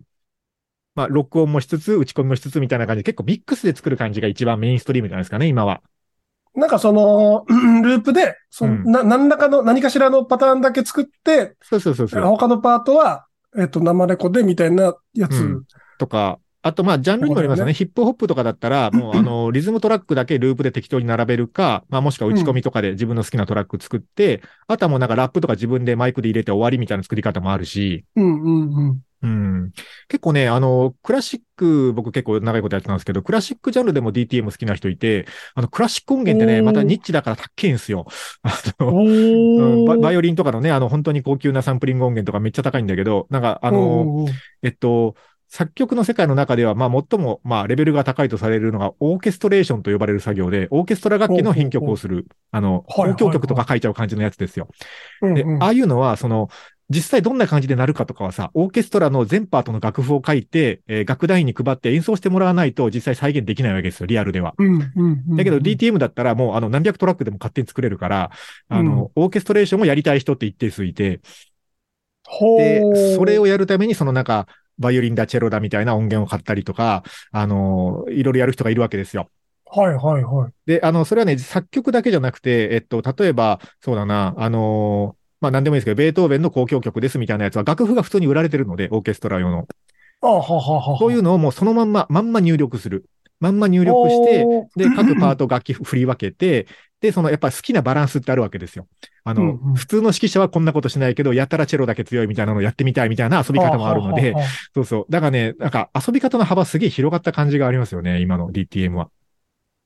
[0.98, 5.80] まあ、録音もしつつ、打ち込みもしつつみたいな感じで、結構ミックスで作る感じが一番メインストリームじゃないですかね、今は。
[6.56, 12.22] なんかその、う んループで、その、うんな、何らかの、何かしらのパターンだけ作って、そうそうそうそう。
[12.24, 15.36] 他のパートは、えっと、生レコでみたいなやつ。
[15.36, 15.62] うん
[15.98, 17.72] とか、あと、まあ、ジャンルにもよりますよね。
[17.72, 29.00] ヒップホップとかだったら、もう、 あの、リズムトラックだけループで適当に並べるか、まあ、もしくは打ち込みとかで自分の好きなトラック作って、あとはもうなんかラップとか自分でマイクで入れて終わりみたいな作り方もあるし、うんうんうん。
[29.22, 29.72] うん。
[30.08, 38.06] 結構ね、あの、クラシック、僕結構長いことやってたんですけど、クラシックジャンルでも DTM 好きな人いて、あの、クラシック音源ってね、またニッチだから高いんですよ。
[38.42, 44.26] あの、おうんババイオオリンとかのね、あの、本当に高級なサンプリング音源とかめっちゃ高いんだけど、なんか、あの、
[44.62, 45.16] えっと、
[45.48, 54.68] 作曲の世界の中では、まあ、最も、まあ、レベルが高いとされるのが、オーケストレーションと呼ばれる作業で、オーケストラ楽器の編曲をする、あの、交響曲とか書いちゃう感じのやつですよ。
[55.22, 56.48] で、ああいうのは、その、
[56.90, 64.54] 実際どんな感じで鳴るかとかはさ、オーケストラの全パートの楽譜を書いて、えー楽団員に配って演奏してもらわないと実際再現できないわけですよ、リアルでは。
[64.58, 68.30] うんうんうんだけど DTM だったらもうあの何百トラックでも勝手に作れるから、
[68.68, 71.20] あの、オーケストレーションをやりたい人って一定数いて、
[72.26, 74.46] ほうで、それをやるためにそのなんか、
[74.78, 79.30] バイオリンだ、チェロだみたいな音源を買ったりとか、あの、いろいろやる人がいるわけですよ。
[79.66, 80.52] はいはいはい。
[80.66, 89.66] で、あの、それはね、作曲だけじゃなくて、えっと、例えば、そうだな、あのまあ、なんでもいいですけど、ベートーベンの交響曲ですみたいなやつは楽譜が普通に売られてるので、オーケストラ用の。
[90.20, 90.98] あははは。
[90.98, 93.04] そういうのをもうそのまんま、まんま入力する。
[93.40, 94.44] まんま入力して、
[94.76, 96.66] で、各パート楽器振り分けて、
[97.00, 98.88] で、そのやっぱ好きなバランスってあるわけですよ。
[99.22, 104.34] あの、うんうん普通の指揮者はこんなことしないけど、やたらチェロだけ強いみたいなのをやってみたいみたいな遊び方もあるので、
[104.74, 105.06] そうそう。
[105.08, 109.10] だからね、なんか遊び方の幅すげえ広がった感じがありますよね、今の DTM は。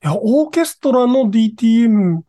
[0.02, 2.22] いや、オーケストラの DTM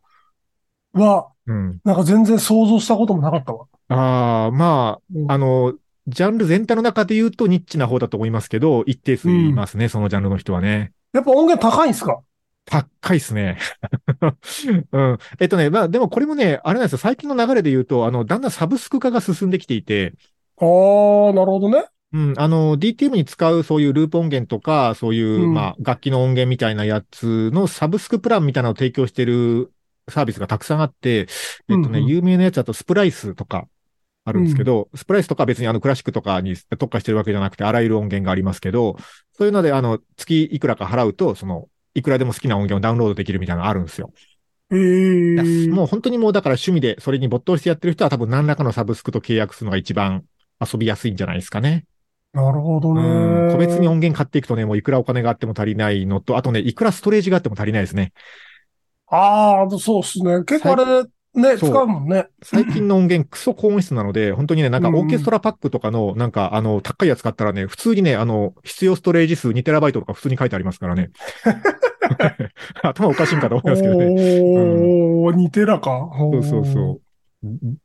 [0.92, 1.80] は、うん。
[1.84, 3.66] なんか全然想像したこともなかったわ。
[3.88, 5.74] ああ、まうんあ、あの、
[6.06, 10.92] ジャンル全体の中で言うとニッチな方だと思いますけど、一定数いますね、そのジャンルの人はね。
[11.12, 12.20] やっぱ音源高いんすか？
[12.66, 13.58] 高いっすね。
[14.92, 15.18] うん。
[15.38, 20.14] えっとね、まあでもこれもね、あれなんですよ、最近の流れで言うと、あの、だんだんサブスク化が進んできていて、
[20.56, 21.84] ああ、なるほどね。
[22.12, 29.72] うん、あの、DTM に使うそういうループ音源とか、そういう、うんまあ、楽器の音源みたいなやつのサブスクプランみたいなのを提供してる
[30.08, 31.26] サービスがたくさんあって、
[31.68, 33.68] えっとね、有名なやつだとスプライスとか
[34.24, 38.96] あるんですけど、スプライスとかは別にあのクラシックとかに特化してるわけじゃなくて、あらゆる音源がありますけど、
[39.32, 44.12] そういうので、あの、月いくらか払うと、その、いくらでも好きな音源をダウンロードできるみたいなのがあるんですよ。
[44.72, 50.24] ええもう本当にもうだから趣味でそれに没頭してやってる人は多分何らかのサブスクと契約するのが一番
[50.60, 51.84] 遊びやすいんじゃないですかね。
[52.32, 53.48] なるほどうね。
[53.48, 53.52] ん。
[53.52, 58.12] 個別に音源買っていくとね、もういくらお金があっても足りないのと、あとね、いくらストレージがあっても足りないですね。
[59.08, 60.44] ああ、そうっすね。
[60.44, 62.28] 結構あれ、ね、使うもんね。
[62.42, 71.10] 最近の音源クソ高音質なので、本当にね、なんかうんうんオーケストラパックとかの、なんかあの、高いやつ買ったらね、普通にね、あの、必要ストレージ数 2TB とか普通に書いてありますからね。
[72.82, 74.06] 頭おかしいんかと思いますけどね。
[74.06, 76.08] おー、似てらか。
[76.16, 77.00] そうそうそう。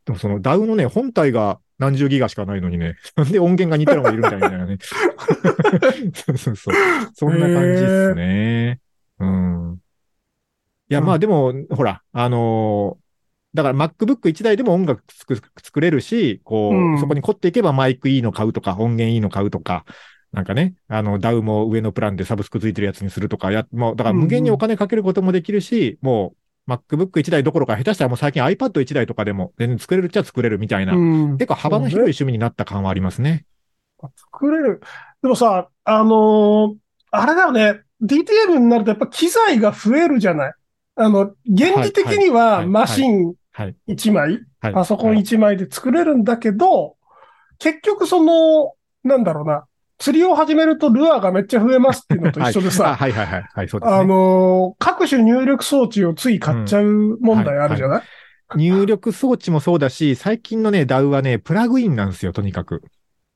[0.05, 4.77] でもその DAW のね、本体が何十ギガしかないのにね、なんで音源が似たのがいるんだみたいなね。
[6.13, 6.75] そうそうそう。
[7.13, 8.79] そんな感じっすね。
[9.19, 9.77] うん。
[10.89, 13.10] いや、うんまあでも、ほら、あのー
[13.52, 19.86] だから MacBook 一台でも音楽作作れるし、こう、うんそこに凝っていけばマイクいいの買うとか、音源いいの買うとか、
[20.32, 26.36] なんかね、あの、DAW も上のプランでサブスクついてるやつにするとか、や、もう、だから無限にお金かけることもできるし、も
[26.67, 31.38] う、MacBook 一台どころか、下手したらもう最近 iPad 一台とかでも全然作れるっちゃ作れるみたいな、うん。
[31.39, 33.45] 結構幅の広い趣味になった感はありますね。
[34.15, 34.82] 作れる。
[35.23, 36.78] でもさ、あのー
[37.12, 37.82] あれだよね。
[38.02, 40.54] DTM になるとやっぱ機材が増えるじゃない。
[40.99, 43.75] あの、原理的にはマシンはい。
[43.88, 44.73] 1枚、はい。
[44.73, 46.95] パソコンはい1枚で作れるんだけど、
[47.57, 49.65] 結局その、なんだろうな、
[49.97, 53.43] 釣りを始めるとルアーがめっちゃ増えますっていうのと一緒であさ、はいはいはい。
[53.53, 53.99] はい、そうですね。
[53.99, 58.03] あのー各種入力装置をつい買っちゃう問題あるじゃない、
[58.57, 62.83] 入力装置もそうだし、最近のね、DAW はね、プラグインなんですよ、とにかく。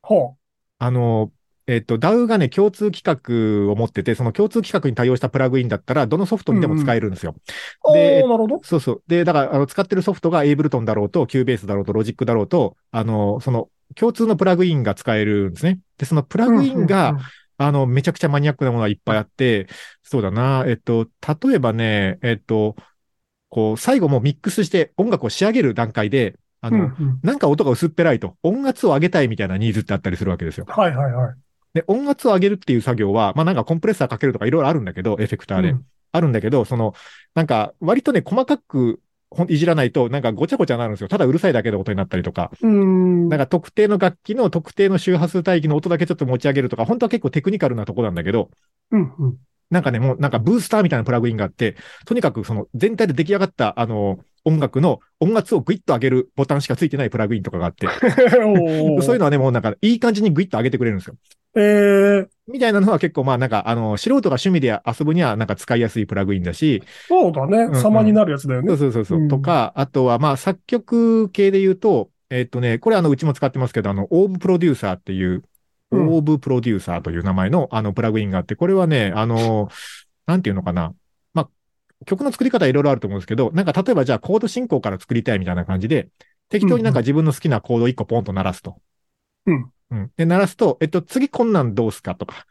[0.02, 0.36] ほ
[0.78, 1.30] あの、
[1.66, 7.34] えっと、DAW がね、共通規格を持ってて、その共通規格に対応したプラグインだったら、どのソフトにでも使えるんですよ。
[7.88, 7.92] う。
[7.94, 8.60] でおーなるほど。
[8.62, 9.02] そうそう。
[9.06, 15.80] で、だから、あの、使ってるソフトが Ableton だろうと、Cubase だろうと、Logic だろうと、あの、その、共通のプラグインが使えるんですね。
[15.98, 19.68] で、そのプラグインが、うんうんうんあの、めちゃくちゃマニアックなものがいっぱいあって、
[20.02, 21.08] そうだな、えっと、
[21.46, 22.74] 例えばね、えっと、
[23.48, 30.66] こう、最後もうミックスして音楽を仕上げる段階で、あの、うんうんなんか音が薄っぺらいと、音圧を上げたいみたいなニーズってあったりするわけですよ。
[30.68, 31.34] はいはいはい。
[31.74, 35.70] で、音圧を上げるっていう作業は、まあなんかコンプレッサーかけるとかいろいろあるんだけど、エフェクターで。
[35.70, 35.84] うん
[36.14, 36.94] あるんだけど、その、
[37.34, 39.00] なんか、割とね、細かく
[39.48, 41.08] いじらないと、なんかごちゃごちゃになるんですよ。
[41.08, 42.52] ただうるさいだけの音になったりとか。
[42.62, 43.28] うん。
[43.28, 48.50] なんか特定の楽器の特定の周波数帯域の音だけちょっと持ち上げるとか、本当は結構テクニカルなとこなんだけど、
[48.92, 49.36] うんうん。
[49.70, 57.88] なんかね、もうなんかブースターみたいなプラグインがあって、とにかくその全体で出来上がった、あの、音楽の音圧をグイッと上げるボタンしかついてないプラグインとかがあって、
[59.02, 61.16] そういうのはね、もうなんかいい感じにグイッと上げてくれるんですよ。
[61.56, 67.66] えー、みたいなのは結構まあなんか、あの、素人が趣味で遊ぶにはなんか使いやすいプラグインだし、そうだね。
[67.66, 68.76] ん様になるやつだよそうね。
[68.76, 75.42] そうそうそう、うんとか、あとはまあ作曲系で言うと、えっとね、これあの、うちも使ってますけど、あの、オーブプロデューサーっていう、
[75.90, 79.68] うんオーブプロデューサーという名前のあの、プラグインがあって、これはね、あの、
[80.26, 80.92] なんていうのかな。
[81.34, 81.48] まあ、
[82.04, 86.08] 曲の作り方いろいろあると思うんですけど、なんか例えばじゃあコード進行から作りたいみたいな感じで、
[86.48, 88.80] 適当になんか自分の好きなコード1個ポンと鳴らすと。
[89.46, 89.70] うん。
[89.90, 90.12] うん。
[90.16, 92.46] で、鳴らすと、えっと、次こんなんどうすかとか、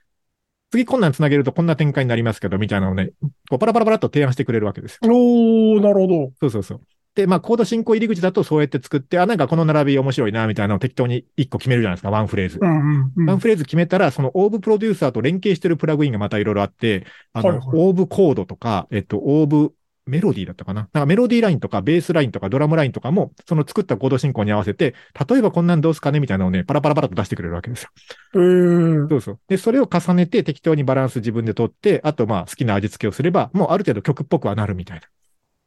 [0.71, 3.11] 次こんなんつなげるとこんな展開になりますけど、みたいなのをね、
[3.49, 5.09] こうパラパラパラっと提案してくれるわけですよ。
[5.11, 6.31] おー、なるほど。
[6.41, 6.81] そうそうそう。
[7.15, 12.57] で、まあ、コード進行入り口だとそうやって作って、あ、なんかこの並び面白いな、みたいなのを適当に1個決めるじゃないですか、ワンフレーズ。
[12.59, 13.25] うんうんうん。
[13.27, 19.75] ワンフレーズ決めたら、そのオーブプロデューサーと連携してるプラグインがまたいろいろあって、あの、はいはいオーブコードとか、えっと、オーブ
[20.05, 20.89] メロディーだったかな？
[20.91, 24.95] なんかメロディーラインとかベースラインとかドラムラインとかも、その作ったコード進行に合わせて、
[25.29, 27.89] 例えばこんなんどうすかねみたいなのをね、パラパラパラと出してくれるわけですよ。
[28.35, 29.39] えー、そうそう。
[29.47, 35.07] で、それを重ねて適当にバランス自分で取って、あとまあ好きな味付けをすれば、もうある程度曲っぽくはなるみたいな。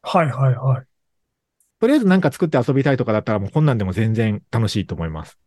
[0.03, 0.85] はいはいはい。
[1.79, 5.37] とりあえずなんか作って遊びたいとかだったらもうこんなんでも全然楽しいと思います。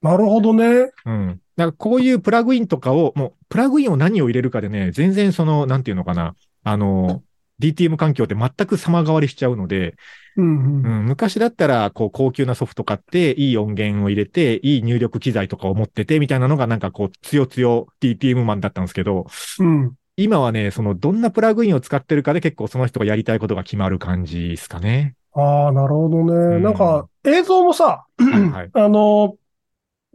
[0.00, 0.92] なるほどね。
[1.06, 1.40] うん。
[1.56, 7.24] だからこういうプラグインとかを、もう、プラグインを何を入れるかでね、全然その、なんていうのかな、あの、
[7.60, 9.96] DTM 環境って全く様変わりしちゃうので、
[10.36, 11.00] うんうん。
[11.00, 19.26] うん、昔だったら、こう、高級なソフト買って、いい音源を入れて、いい入力機材とかを持ってて、みたいなのがなんかこう、つよつよ DTM マンだったんですけど、
[19.58, 19.94] うん。
[20.16, 25.14] 今はね、その、どんなプラグインを使ってるかで結構その人がやりたいことが決まる感じですかね。
[25.32, 26.58] ああ、なるほどね。
[26.58, 28.70] んなんか、映像もさ、はいはい。
[28.74, 29.36] あの、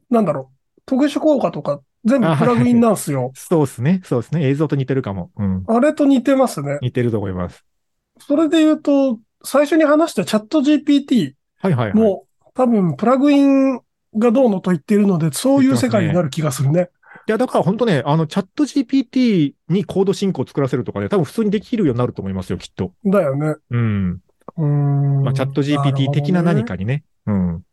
[0.10, 3.32] なんだろう、特殊効果とか全部プラグインなんすよ。
[3.36, 4.02] そうですね。
[4.04, 4.48] そうですね。
[4.48, 5.32] 映像と似てるかも。
[5.38, 5.64] うん。
[5.68, 6.80] あれと似てますね。
[6.82, 7.66] 似てると思います。
[8.20, 11.94] それで言うと、最初に話したチャット GPT はいはいはい。
[11.96, 13.80] も、多分プラグイン
[14.18, 16.90] がどうのと言ってるので、そういう世界になる気がするね。
[17.28, 22.92] いや、だから本当ね、あの、チャット GPT にコード進行を作らせるとかね、多分普通にできるようになると思いますよ、きっと。
[23.06, 23.56] だよね。
[23.70, 24.20] うん。
[24.58, 25.24] うーん。
[25.24, 27.64] まあ、チャット GPT 的な何かにね、うん。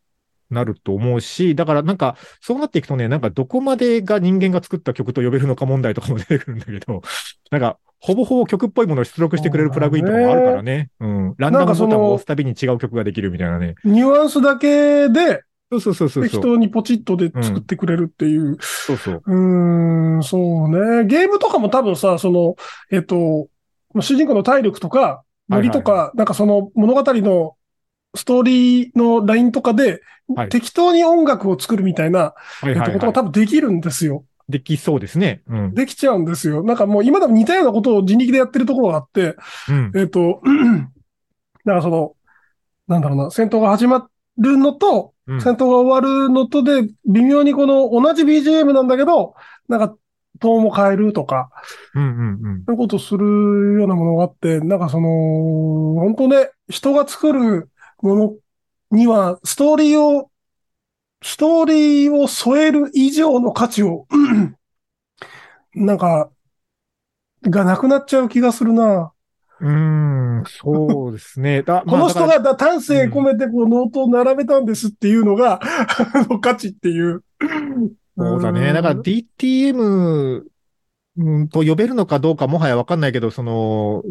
[0.53, 7.01] なると思うし、だからなんか、そうなっていくとね、なんかどこまでが人間が作った曲と呼べるのか問題とかも出てくるんだけど、
[7.51, 10.89] なんか、ほぼほぼ曲っぽいものを出力してくれるプラグインとかもあるからね。
[10.99, 11.35] うん。
[11.37, 13.75] ランダムボタンを押すたびに違う曲ができるみたいなね。
[13.83, 16.41] ニュアンスだけでそうそうそうそう適。
[16.41, 18.57] 当にポチッとで作ってくれるっていう。
[18.59, 19.23] そうそう。
[19.25, 21.05] うーん、そうね。
[21.05, 22.55] ゲームとかも多分さ、その、
[22.91, 23.47] えっと、
[24.01, 27.55] 主人公の体力とか、ノリとか、はいなんかその物語の
[28.15, 30.01] ストーリーのラインとかで、
[30.33, 32.33] はい適当に音楽を作るみたいな、っ
[32.85, 33.13] と、ことがはい。
[33.13, 34.23] 多分できるんですよ。
[34.47, 35.41] できそうですね。
[35.47, 35.73] うん。
[35.73, 36.63] できちゃうんですよ。
[36.63, 39.35] なんかもう今でも似たようなことを人力でやってるところがあって、
[39.69, 39.91] うん。
[39.95, 40.41] えっと、
[41.65, 42.15] だからその、
[42.87, 44.07] なんだろうな、戦闘が始ま
[44.37, 49.35] るのと、うん戦闘が終わるのとで、微妙にこの同じ BGM なんだけど、
[49.69, 49.95] なんか、
[50.39, 51.49] トーンも変えるとか、
[51.93, 52.63] うんうんうん。
[52.65, 53.25] そういうことする
[53.79, 57.69] ようなものがあって、なんかその、本当ね、人が作る
[58.01, 58.35] もの
[58.91, 60.29] には、ストーリーを、
[61.23, 64.07] ストーリーを添える以上の価値を、
[65.73, 66.29] なんか、
[67.43, 69.11] がなくなっちゃう気がするな。
[69.59, 71.63] うーん、そうですね。
[71.63, 77.23] だ この人が丹精込めてこうノートを並べたんですっていうのが、 あの価値っていう。
[78.17, 78.73] そうだね。
[78.73, 80.43] だから DTM
[81.17, 84.03] うんと呼べるのかどうかもはやわかんないけど、その、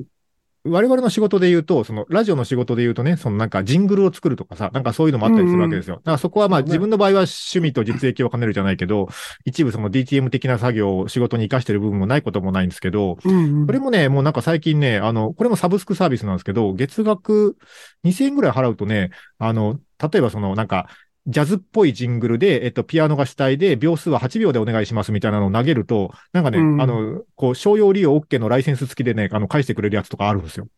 [0.64, 5.96] 我々の仕事で言うと、その、ラジオの仕事で言うとね、そのなんかジングルを作るとかさ、なんかそういうのもあったりするわけですよ。
[5.96, 9.08] だからそこはまあ自分の場合は趣味と実益を兼ねるじゃないけど、
[9.46, 13.66] 一部その DTM 的な作業を仕事に活かしてる部分もないこともないんですけど、うんうん。
[13.66, 17.56] それもね、もうなんか最近ね、あの、これもサブスクサービスなんですけど、月額
[18.04, 20.88] 2000円ぐらい払うとね、あの、例えばそのなんか、
[21.26, 30.64] ジャズっぽいジングルで、えっと、ピアノが主体で、秒数は8秒でお願いしますみたいなのを投げると、なんかね、うんあの、こう、商用利用 OK のライセンス付きでね、あの、返してくれるやつとかあるんですよ。
[30.64, 30.70] で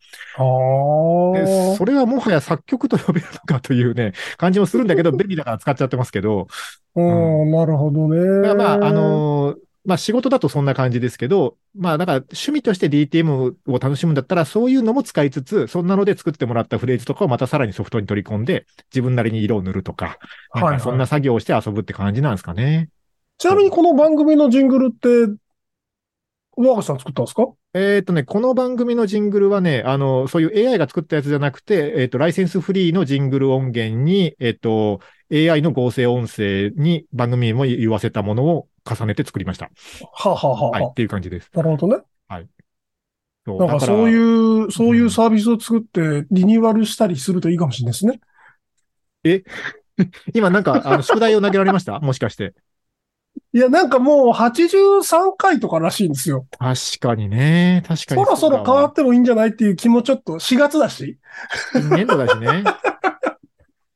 [0.43, 6.47] あそれはもはや作曲と呼べるのかというね、感じもするんだけど、便利だから使っちゃってますけど、
[6.95, 6.99] あ。
[7.01, 8.53] うん、なるほどね。
[8.55, 20.17] まあ、あのーまあ仕事だとそんな感じですけど、まあだから趣味として DTM を楽しむんだったらそういうのも使いつつ、そんなので作ってもらったフレーズとかをまたさらにソフトに取り込んで、自分なりに色を塗るとか、
[20.51, 22.89] はいはいかそんな作業をして遊ぶって感じなんですかね。
[23.37, 25.09] ちなみにこの番組のジングルって、
[26.55, 27.47] 上川さん作ったんですか？
[27.73, 34.99] えっ、とね、この番組のジングルはね、あの、そういう AI が作ったやつじゃなくて、えっ、と、ライセンスフリーのジングル音源に、えっ、と、
[35.31, 39.71] AI の合成音声に番組にも言わせたものを重ねて作りました。
[40.13, 41.49] はあ、はあはあはい、はっていう感じです。
[41.53, 42.03] あ、なるほどね。
[43.45, 44.09] そうなんかそうう。
[44.09, 48.21] いう、そういうサービスを作ってリニューアルしたりするといいかもしれないですね。
[50.33, 51.99] 今なんか、あの、宿題を投げられました？
[51.99, 52.53] もしかして。
[53.55, 56.47] いや、なんかもう83回とからしいんですよ。
[56.57, 57.83] 確かにね。
[57.87, 61.19] 確かにそろそろ変わってもいいんじゃないっていう気もちょっと4月だし。
[61.71, 62.63] 新年度だしね。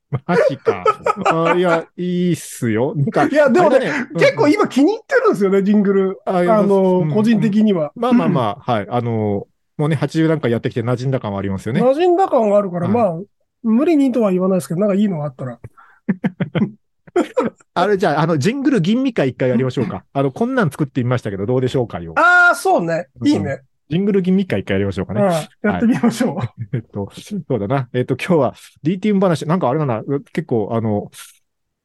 [0.27, 0.83] マジか。
[1.25, 2.95] あいや、いいっすよ。
[2.95, 6.21] いやでもね結構うん今気に入ってるんですよね、ジングル。
[6.25, 7.91] ああの、個人的には。
[7.95, 8.87] まあまあまあ、はい。
[8.87, 9.47] あの、
[9.77, 11.81] もうね、80段階やってきて馴染んだ感はありますよね。
[11.81, 13.21] 馴染んだ感があるから、はいまあ、
[13.63, 15.59] 無理にとは言わないですけど、なんかいいのがあったら。
[17.73, 20.03] あれ、じゃあ、あの、ジングル吟味会一回やりましょうか。
[20.13, 22.13] あの、こんなん作ってみましたけど、どうでしょうかよ。
[22.17, 23.07] ああ、そうね。
[23.23, 23.61] いいね。
[23.89, 25.19] ジングル吟味会一回やりましょうかうん。
[25.19, 25.49] ね。
[25.63, 26.37] やってみましょう。
[26.75, 27.87] えっと、そうだな。
[27.93, 28.53] えっと、今日は
[28.83, 30.03] DTM 話、なんかあれだな、
[30.33, 31.09] 結構、あの、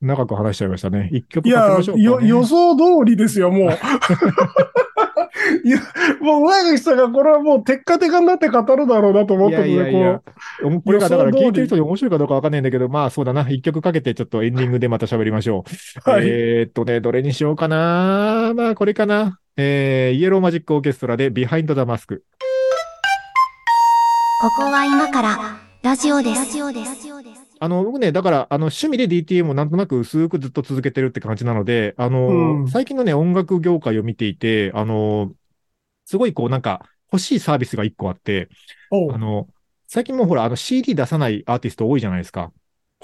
[0.02, 1.08] 長く話しちゃいましたね。
[1.12, 2.04] 一曲いや、かけましょうか、ね。
[2.04, 3.70] よ、予想通りですよ、もう。
[5.64, 5.78] いや、
[6.20, 10.20] もう上垣さんがこれはもうテッカテカになって語るだろうなと思ったので、いやいや
[10.62, 13.48] ここれがだから予想通り聞いてる人に面白いかどうかわかんないんだけど、まあそうだな。
[13.48, 15.64] 一曲かけてちょっとエンディングでまた喋りましょ
[16.06, 16.10] う。
[16.10, 18.52] はいえーっとね、どれにしようかな。
[18.54, 19.38] まあこれかな。
[19.56, 22.24] えー、イエローマジックオーケストラでビハインドザマスク。
[24.40, 25.38] ここは今から
[25.82, 26.40] ラジオです。
[26.40, 27.41] ラジオです。
[27.62, 35.32] あの、僕ね、だから、あの、趣味で DTM をなんとなく薄くずっと続けてるって感じなので、あの、うん最近のね、音楽業界を見ていて、あの、
[36.04, 38.48] すごいこう、なんか、欲しいサービスが一個あって、
[38.90, 39.46] あの、
[39.86, 42.50] 最近もうほら、あの CD 出さないアーティスト多いじゃないですか。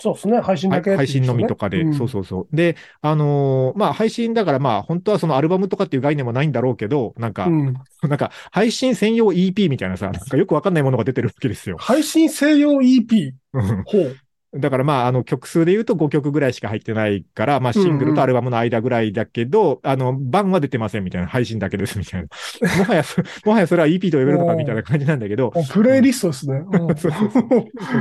[0.00, 2.56] そうですね、配信だけ、配信のみとかで、んそうそうそう。
[2.56, 7.74] で、あのーまあ、配信だからまあ、本当はそのアルバムとかっていう概念もないんだろうけど、なんか、うん。
[8.08, 11.76] なんか、配信専用 EP みたいなさ、なんかよくわかんないものが出てるわけですよ。
[11.78, 13.34] 配信専用 EP。
[13.54, 14.16] うんほう。
[14.58, 22.28] だからまあ、あの、曲数で言うと5曲ぐらいしか入ってないから、まあ、シングルとアルバムの間ぐらいだけど、あの、版は出てませんみたいな、配信だけですみたいな。
[22.78, 26.56] もはやそ、 もはやそれは EP と呼べるのかみたいな感じなんだけど、あプレイリストですね。
[26.66, 27.12] うんそう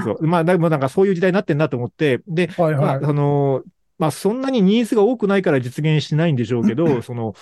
[0.04, 0.28] そう。
[0.28, 3.06] まあ、でもなんかそういう時代になってんなと思って、で、はいまあ、はい。
[3.06, 3.64] あの、
[4.00, 7.34] まあ、そんなにニーズが多くないから実現しないんでしょうけど、その、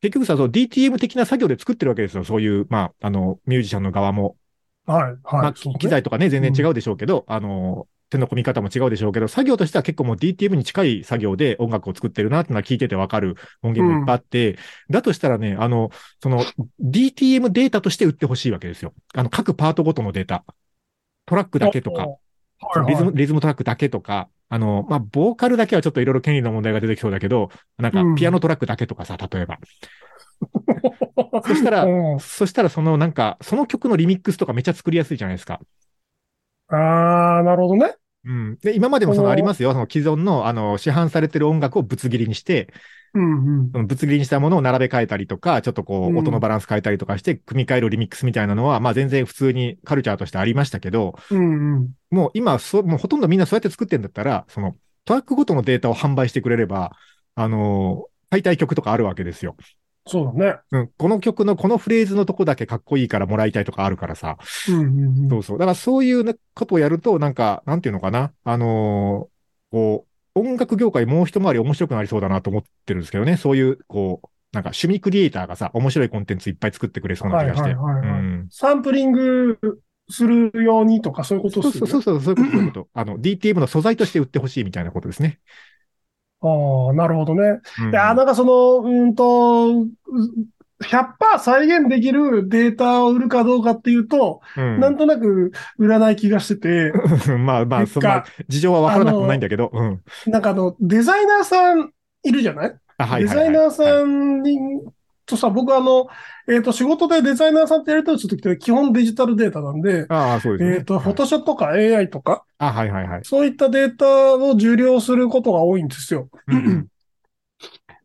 [0.00, 2.24] 結局さ、その DTM 的な作業で作ってるわけですよ。
[2.24, 4.36] そういう、まあ、あの、ミュージシャンの側も。
[4.86, 5.16] はいはい。
[5.24, 14.58] まあ、機材とかね、全然違うでしょうけど、あの、手の込み方も違うでしょうけど、作業としては結構もう DTM に近い作業で音楽を作ってるなってのは聞いててわかる音源もいっぱいあって、
[14.90, 15.90] だとしたらね、あの、
[16.22, 16.44] その
[16.80, 18.94] DTM データとして売ってほしいわけですよ。
[19.14, 20.44] あの、各パートごとのデータ。
[21.26, 21.98] トラックだけとか。
[21.98, 22.18] はいはい
[22.88, 29.58] リズム、リズムトラックだけとか、あの、まあ、ボーカルだけはちょっといろいろ権利の問題が出てきそうだけど、なんかうんピアノトラックだけとかさ、例えば。
[31.46, 35.60] そしたらうんそしたらそのなんか、その曲のリミックスとかめっちゃ作りやすいじゃないですか。
[36.68, 37.96] ああ、なるほどね。
[38.24, 38.58] うん。
[38.58, 39.72] で、今までもそのありますよ。
[39.72, 42.72] その既存の、あの、市販されてる音楽をぶつ切りにして、
[43.14, 43.72] うんうん。
[43.72, 51.94] そのぶつ切りにしたものを並べ替えたりとか、ちょっとこう音のバランス変えたりとかして、組み替えるリミックスみたいなのは、まあ全然普通にカルチャーとしてありましたけど、うんうん。
[52.10, 56.96] もう今、そう、もうほとんどみんなそうやって作ってんだったら、その、トラックごとのデータを販売してくれれば、
[57.34, 59.56] あのー買いたい曲とかあるわけですよ。
[60.08, 60.58] そうだね。
[60.72, 60.90] うん。
[60.96, 64.38] この曲のこのフレーズのとこだけかっこいいからもらいたいとかあるからさ。
[64.68, 65.28] うんうんうん。
[65.28, 65.58] そうそう。
[65.58, 68.32] だからそういうねことをやると、なんか、なんていうのかな。
[68.44, 69.38] あのー
[69.70, 73.36] こう、音楽業界もう一回り面白くなりそうだなと思ってるんですけどね。
[73.36, 77.62] そういう、こう、なんか趣味クリエイターがさ、面白いコンテンツいっぱい作ってくれそうな気がして。
[77.62, 79.58] はいはいはいはいうんサンプリング
[80.08, 81.90] するようにとかそういうことそうですよね。
[81.92, 82.88] そうそうそう、そういうこと、そういうこと。
[82.94, 85.40] あの、DTM の素材として売ってほしいみたいなことですね。
[86.40, 87.60] ああ、なるほどね。
[87.80, 89.88] うんいや、なんかその、うんと、う
[90.84, 96.92] 100%再現できるデータを売るかどうかっていうと、うんなんとなく売らない気がしてて、
[97.38, 100.02] ま あまあ、そんな事情はわからなくもないんだけど、うん。
[100.28, 101.90] なんかあの、デザイナーさん
[102.22, 102.68] いるじゃない？
[102.68, 103.26] いデ。
[103.26, 104.58] ザイナーさはいんに、
[105.28, 106.08] とさ、僕あの、
[106.48, 110.76] えっ、と、仕事でデザイナーさんとやりとりするときって基本デジタルデータなんで、ああ、そうですね。
[110.78, 113.20] えっ、と、はいフォトショットとか AI とか、あ、はいはいはい。
[113.24, 116.28] そういったデータを受領することが多いんですよ。
[116.48, 116.86] うんうん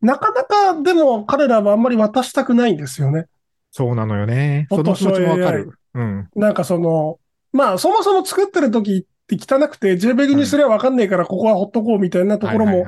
[0.02, 3.28] なかなか、でも彼らはあんまり渡したくないんですよね。
[3.72, 4.68] そうなのよね。
[4.70, 5.72] その気持ちもわかる。
[5.94, 6.30] うん。
[6.36, 7.20] なんかその、
[7.54, 12.86] まあ、そもそも作ってる時って汚くて JPEG にすればわかんないからここはほっとこうみたいなところも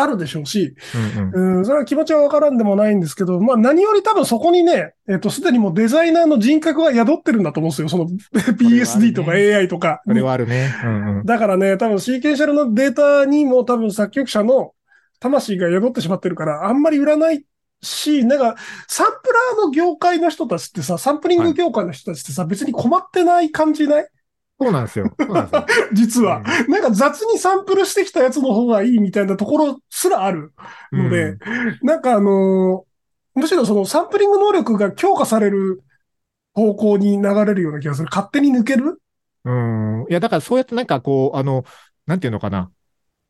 [0.00, 0.74] あるでしょうし、
[1.16, 7.88] うんうんうん、それは気持ちはわからんでもないんですけど、まあ何より多分そこにね、えっと、すでにもうデザイナーの人格が宿ってるんだと思うんですよ。
[7.88, 8.06] その
[8.56, 10.12] PSD とか AI とかに。
[10.12, 10.72] それはあるね。
[10.84, 11.26] うんうん。
[11.26, 14.72] だからね、多分シーケンシャルのデータにも多分作曲者の
[15.18, 17.42] 魂が宿ってしまってるから、あんまり売らない
[17.82, 19.12] し、なんか、サンプ
[19.56, 24.08] ラーの業界の人たちってさ、サンプリング業界の人たちってさ、別に困ってない感じない？
[24.60, 25.14] そうなんですよ。
[25.18, 25.66] そうなんですよ。
[25.92, 26.42] 実は。
[26.68, 30.52] なんか雑にサンプルしてきたやつの方がいいみたいなところすらある
[30.92, 31.36] ので、
[31.82, 32.88] なんかあのー
[33.34, 35.84] むしろそのサンプリング能力が強化される
[36.54, 38.08] 方向に流れるような気がする。
[38.10, 39.00] 勝手に抜ける？
[39.44, 40.06] うん。
[40.08, 41.64] いや、だからそうやってなんかこう、あの、
[42.06, 42.72] なんていうのかな。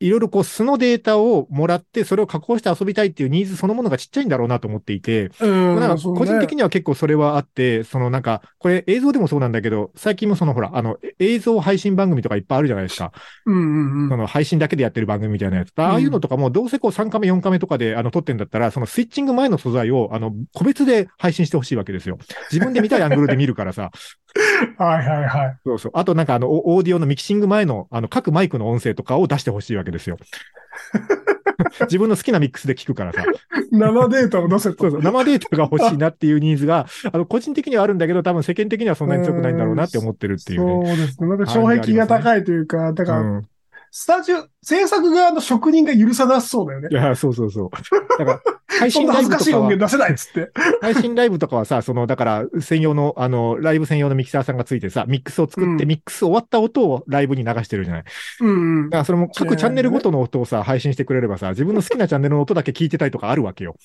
[0.01, 13.13] いろいろこう素のデータをもらって、それを加工して遊びたいっていうニーズそのものがちっちゃいんだろうなと思っていて、うんなんか個人的には結構それはあって、そのなんか、これ映像でもそうなんだけど、最近もそのほら、あの、え映像配信番組とかいっぱいあるじゃないですか。
[13.47, 15.73] うんうんうんその配信だけでやってる番組みたいなやつ。
[15.77, 22.19] ああいうのとかも、どうせこう3カメ4カメとかであの撮ってんだったら、そのスイッチング前の素材を、あの、個別で配信してほしいわけですよ。
[22.53, 23.91] 自分で見たいアングルで見るからさ。
[24.79, 25.59] はいはいはい。
[25.65, 25.93] そうそう。
[25.95, 30.17] あとなんかあの、オオーディオのミキシング前の、あの、各マイクの音声とかを出してほしいわけですよ。
[31.83, 33.25] 自分の好きなミックスで聞くからさ。
[33.73, 34.79] 生データを出せと。
[34.79, 35.03] そうそう。
[35.03, 40.87] 生データが欲しいなっていうニーズが、あの、個人的にはあるんだけど、多分世間的にはそんなに強くないんだろうなって思ってるっていうね。
[40.87, 41.29] そうですね。
[41.29, 43.49] なんか障壁が高いというか、だから、うん。
[43.91, 46.95] スタジオ、制作側の職人が許さなそうだよねい。
[46.95, 47.71] や、そうそうそう。
[48.19, 48.41] だから、
[48.79, 50.51] 配信な恥ずかしいライブとかは音源出せないっつって。
[50.81, 58.03] 配信ライブとかはさ、その、だから、専用の、あの、ライブ専用のミキサーさんがついてさ、ミックスを作って、うんミックス終わった音をライブに流してるじゃない。
[58.05, 58.11] だ
[58.41, 58.91] うんうん。
[58.91, 63.77] から、それも各チャンネルごとの音をさ、配信してくれればさ、自分の好きなチャンネルの音だけ聞いてたりとかあるわけよ。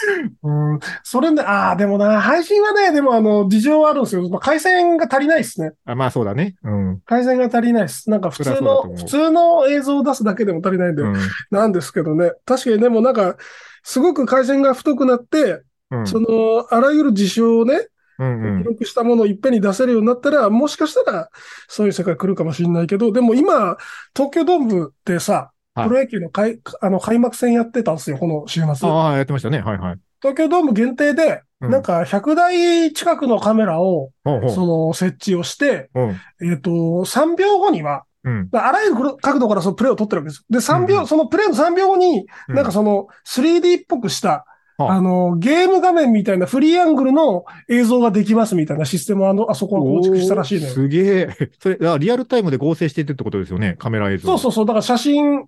[0.42, 0.80] うん。
[1.02, 4.28] それね、ああ、でもな、配信はね、でもあの、事情はあるんですよ。
[4.28, 5.72] まあ、回線が足りないですね。
[5.84, 6.56] あまあ、そうだね。
[6.64, 7.00] うん。
[7.06, 8.10] 回線が足りないです。
[8.10, 11.16] なんか普通の、普通の映像を出すだけでも足りないんで、うん。
[11.50, 12.32] なんですけどね。
[12.44, 13.36] 確かにでもなんか、
[13.82, 16.06] すごく回線が太くなって、うん。
[16.06, 17.88] その、あらゆる事象をね、
[18.18, 18.62] うんうん。
[18.62, 21.28] 記録したものをいっぺんに出せるようになったら、もしかしたら、
[21.68, 23.76] そういう世界来るかもしれないけど、でも今、
[24.14, 28.88] 東京ドームってさ、はいプロ野球の開あの開幕戦やってたんですよ、この週末。
[28.88, 29.60] ああ、やってましたね。
[29.60, 29.98] はいはい。
[30.20, 34.50] 東京ドーム限定で、うんなんか100台近くのカメラを、ほうほう。
[34.50, 36.50] その、設置をして、うん。
[36.50, 38.48] えっ、と、3秒後には、うん。
[38.52, 40.44] あらゆる角度からそのプレーを撮ってるわけです。
[40.50, 44.44] で、3秒、うんそのプレーの3秒後に、うんなんかその 3D っぽくした、
[44.76, 50.72] はああの、ゲーム画面みたいなフリーアングルの映像ができますみたいなシステムをあの、あそこは構築したらしいのよ。
[50.72, 51.50] おーすげえ。
[51.60, 53.76] それ、あリアルタイムで合成していってってことですよね。
[53.78, 54.28] カメラ映像。
[54.28, 54.66] そうそうそう。
[54.66, 55.46] だから写真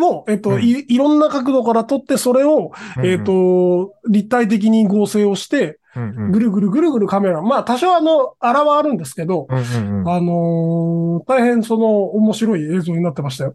[0.00, 6.32] を、えっと、うんい、いろんな角度から撮って、それを、うんうんえっ、と、立体的に合成をして、うんうん。
[6.32, 7.42] ぐるぐるぐるぐるカメラ。
[7.42, 10.08] まあ、多少あの、荒はあるんですけど、うんうんうん。
[10.08, 13.54] あのー大変その面白い映像になってましたよ。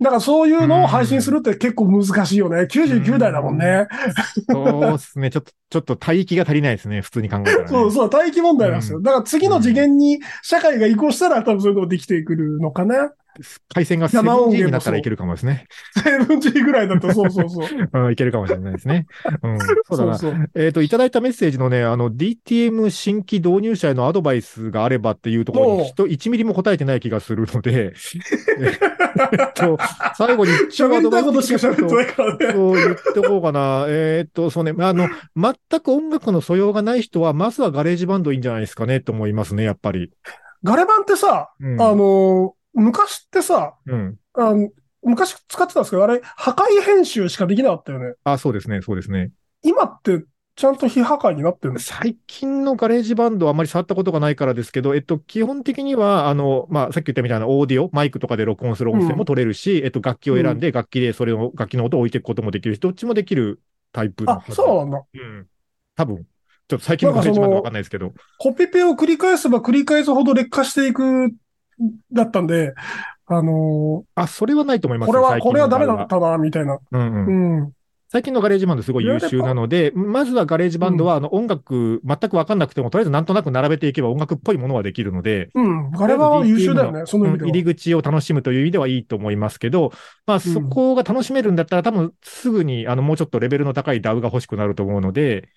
[0.00, 2.62] だからそういうのを配信するって結構難しいよね。
[2.62, 3.86] 99台だもんね。
[4.50, 5.30] そうですね。
[5.30, 7.00] ちょっと、ちょっと帯域が足りないですね。
[7.00, 7.68] 普通に考えたら、ね。
[7.68, 8.98] そうそう、帯域問題なんですよ。
[8.98, 13.12] うんだから次の次元に社会が移行したら多分そういうのができてくるのかな。
[13.68, 15.66] 回線が生音源 7G もになったらいけるかもですね。
[16.02, 17.68] セブン G ぐらいだと、そうそうそう。
[17.92, 19.06] うん、いけるかもしれないですね。
[19.42, 20.18] うん、そうだな。
[20.18, 27.94] そうそうえっ、と、いただいたメッセージのね、あの、DTM 新規導入者へのアドバイスがあればっていうところに、人1ミリも答えてない気がするので、
[28.58, 29.78] えっと、
[30.16, 32.52] 最後に喋りたいことしかス喋ってないからね。
[32.52, 33.86] そう言っておこうかな。
[33.88, 40.10] えーっと、そうね、あの、全く音楽の素養がない人は、まずはガレージバンドいいんじゃないですかね、と思いますね、やっぱり。
[40.62, 44.18] ガレバンってさ、うんあの、昔ってさ、うん。
[45.02, 48.14] 昔使ってたんですけど、あれ、破壊編集しかできなかったよね。
[48.24, 49.32] あ、そうですね、そうですね。
[49.62, 50.24] 今って、
[50.56, 51.94] ちゃんと非破壊になってるんです。
[51.94, 63.60] 最近のガレージバンドはあまり触ったことがないからですけど、えっと、基本的には、あの、まあ、さっき言ったみたいなオーディオ、マイクとかで録音する音声も取れるし、えっと、楽器を選んで、楽器でそれを、楽器の音を置いていくこともできるし、どっちもできる
[63.92, 65.04] タイプのあ、そうなんだ。
[65.14, 65.46] うん。
[65.94, 66.26] 多分。
[66.68, 68.12] ちょっと最近のガレージバンドわかんないですけど。
[68.38, 71.32] コピペを繰り返せば繰り返すほど劣化していく、
[72.12, 72.74] だったんで、
[73.26, 76.78] あのあ、それはないと思いますよこれは、これはダメだったな、みたいな。
[76.90, 77.56] うんうん。
[77.58, 77.72] うん。
[78.08, 85.90] 最近のガレージバンドすごい優秀なので、まずはガレージバンドはあの音楽全くわかんなくても、とりあえずなんとなく並べていけば音楽っぽいものはできるので、うん。
[85.90, 87.48] ガレバンは優秀だよね、その意味では。
[87.48, 89.92] うん入り口を楽しむという意味ではいいと思いますけど、
[90.24, 95.48] まあそこが楽しめるんだったら多分すぐにあのもうちょっとレベルの高い DAW が欲しくなると思うので、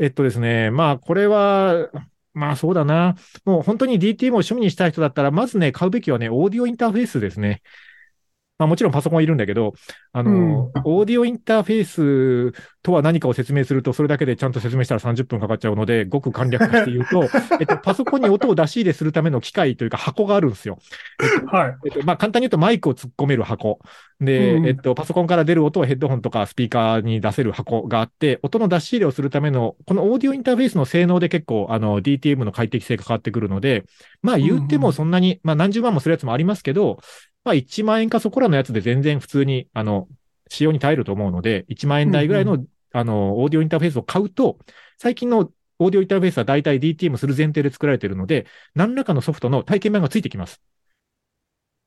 [0.00, 1.88] えっとですね、まあこれは、
[2.34, 3.16] まあそうだな。
[3.44, 7.62] もう本当に DT も趣味にしたい人だったら、まずね、買うべきはね、オーディオインターフェースですね。
[8.56, 9.74] まあもちろんパソコンいるんだけど、
[10.12, 17.24] あの、オーディオインターフェースとは何かを説明すると、それだけでちゃんと説明したら30分かかっちゃうので、ごく簡略化して言うと、
[17.58, 20.78] えっと、パソコンに音を出し入れするための機械というか箱があるんですよ。
[21.46, 21.76] はい。
[21.86, 23.80] えっと、まあ、簡単に言うとマイクを突っ込める箱。
[24.20, 33.82] で、うんえっと、パソコンから出る音をヘッドホンとかスピーカーに出せる箱があって、音の出し入れをするための、このオーディオインターフェースの性能で結構、あの、DTM の快適性が変わってくるので、
[34.22, 37.00] まあ、言ってもそんなに、まあ、何十万もするやつもありますけど、
[37.44, 40.08] まあ、1万円かそこらのやつで全然普通に、あの、
[40.48, 44.58] 使用に耐えると思うので、1万円台ぐらいの、あの、オーディオインターフェースを買うと、
[44.98, 50.62] 最近のオーディオインターフェースは大体 DTM する前提で作られているので、何らかのソフトの体験版がついてきます。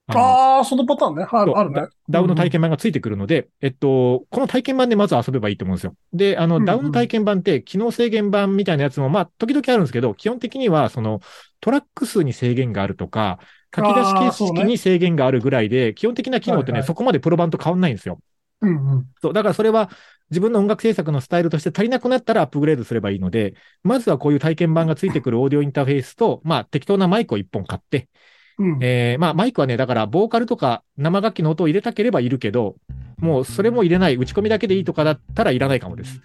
[0.09, 1.23] あのああ、そのパターンね。
[1.23, 1.87] はそうあるね。
[2.09, 5.95] ダウの体験版がついてくるので、えっと、この体験版でまず遊べばいいと思うんですよ。
[6.13, 11.19] で、あの、うんうんダウの体験版って、機能制限版みたいなやつも、まあ、時々あるんですけど、基本的には、その、
[11.59, 13.39] トラック数に制限があるとか、
[13.77, 18.19] 書き出し形式に制限があるぐらいで、基本的な機能ってね、はいはいそこまでプロ版と変わんないんですよ。
[18.61, 19.05] うんうん。
[19.21, 19.89] そう、だからそれは、
[20.29, 23.53] 自分の音楽制作のスタイルとして足りなくなったらアップグレードすればいいので、
[23.83, 28.09] まずはこういう体験版がついてくるオーディオインターフェースと、まあ、適当なマイクを一本買って、
[28.57, 28.83] うん。
[28.83, 32.75] えーまあ、マイクはね、だから、ボーカルとか生楽器の音を入れたければいるけど、
[33.19, 36.21] もうそれも入れない、打ち込みだけでいいとかだったらいらないかもです。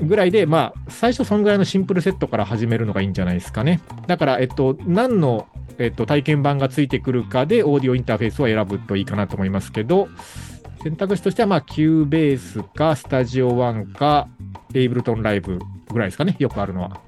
[0.00, 3.80] ぐらいで、まあ、最初そんぐらいのシンプルセットから始めるのがいいんじゃないですかね。
[4.06, 5.46] だから、えっと、何の、
[5.78, 10.08] えっと、体験版がついてくるかで、オーディオインターフェースを選ぶといいかなと思いますけど、
[10.82, 14.28] 選択肢としては、まあ、キューベースか、スタジオ1か、
[14.74, 15.58] エイブルトンライブ
[15.90, 17.00] ぐらいですかね、よくあるのは。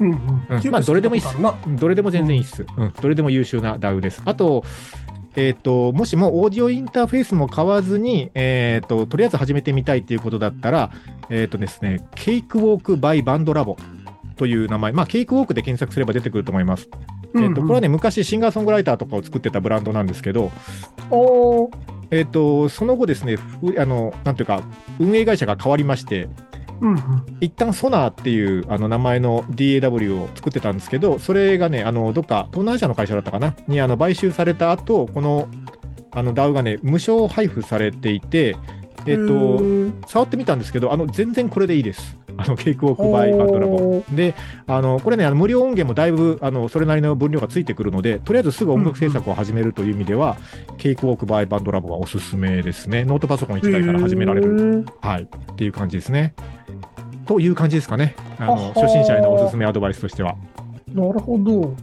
[0.00, 0.10] うん。
[0.10, 0.14] う
[0.50, 0.70] うんん。
[0.70, 1.36] まあどれでもいいっす
[1.78, 2.66] どれでも全然いいっす。
[2.76, 4.22] うん、どれでも優秀な DAW です。
[4.24, 4.64] あと、
[5.36, 10.90] えっ、と、もしもオーディオインターフェースも買わずに、えっ、と、とりあえず始めてみたいっていうことだったら、
[11.28, 13.76] えっ、とですね、ケイクウォークバイバンドラボ
[14.36, 16.88] という名前、まあ、ケイクウォークで検索すれば出てくると思います。
[17.36, 20.50] えっ、と、これはね、昔シンガーソングライターとかを作ってたブランドなんですけど、
[21.10, 21.76] おー。
[22.10, 24.62] えっ、と、その後ですね、ふあの、なんていうか、
[24.98, 26.28] 運営会社が変わりまして、
[26.80, 26.98] うんうん。
[27.40, 35.48] 一旦ソナーっていうあの名前の DAW を作ってたんですけど、それがね、あのどっか東南アジアの会社だったかな、にあの買収された後、この
[36.12, 38.56] あの DAW がね、無償配布されていて、
[39.06, 42.16] えっ、と、と、触ってみたんですけど、あの全然これでいいです。
[42.38, 44.04] あのケイクウォークバイバンドラボ。
[44.10, 44.34] で、
[44.66, 50.36] あのこれね、あの無料音源もだいぶあのそれなりの分量がついてくるので、とりあえずすぐ音楽制作を始めるという意味では、
[50.76, 53.04] ケイクウォークバイバンドラボはおすすめですね。
[53.04, 54.82] ノートパソコン1台から始められる。
[54.82, 54.86] る。
[55.00, 55.22] はい。
[55.22, 56.34] っていう感じですね。
[57.26, 58.14] という感じですかね。
[58.38, 60.36] あの初心者へのおすすめアドバイスとしては。
[60.88, 61.74] なるほど。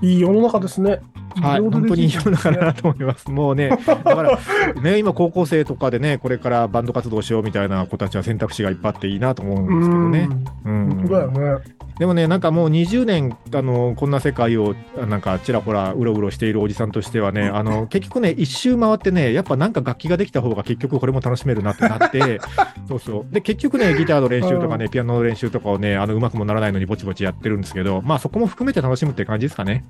[0.00, 1.00] いい世の中ですね。
[1.40, 1.60] はい。
[1.60, 3.28] 本当に世の中だなと思います。
[3.32, 4.38] もうね、だから、
[4.82, 10.28] ね、今高校生とかでね、これからバンド活動しようみたいな子たちは選択肢がいっぱいあっていいなと思うんですけどね。
[10.64, 10.88] ううん。
[10.88, 11.64] ん本当だよね。
[11.98, 22.40] でもね、なんかもう20年、あの、こんな世界を、あなんかちらほらうろうろしているおじさんとしてはね、あの、結局ね、一周回ってね、やっぱなんか楽器ができた方が結局これも楽しめるなってなって、
[22.88, 23.32] そうそう。
[23.32, 29.84] で、結局ね、ギターの練習とかね、ピアノの練習とかをね、あの、うまくもならないのにぼちぼちやってるんですけど、まあそこも含めて楽しむって感じですかね。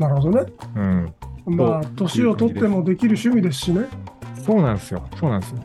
[0.00, 0.52] なるほどね。
[0.76, 1.14] うん。
[1.46, 3.86] まあ、年を取ってもできる趣味ですしね。
[4.44, 5.06] そうなんですよ。
[5.18, 5.64] そうなんですよ。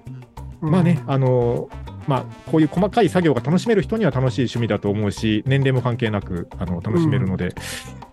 [0.62, 1.02] うんまあね、。
[1.08, 1.70] あの、
[2.08, 2.22] まあ、
[2.52, 7.56] こういう細かい作業が楽しめる人には楽しい趣味だと思うし、年齢も関係なくあの楽しめるので、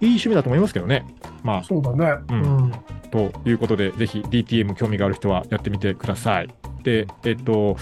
[0.00, 1.04] いい趣味だと思いますけどね。
[1.42, 2.06] まあ、そうだね。
[2.28, 2.72] ううんん。
[3.10, 6.48] ということで、ぜひ DTM 興味がある人はやってみてください。
[6.82, 7.76] で、えっと、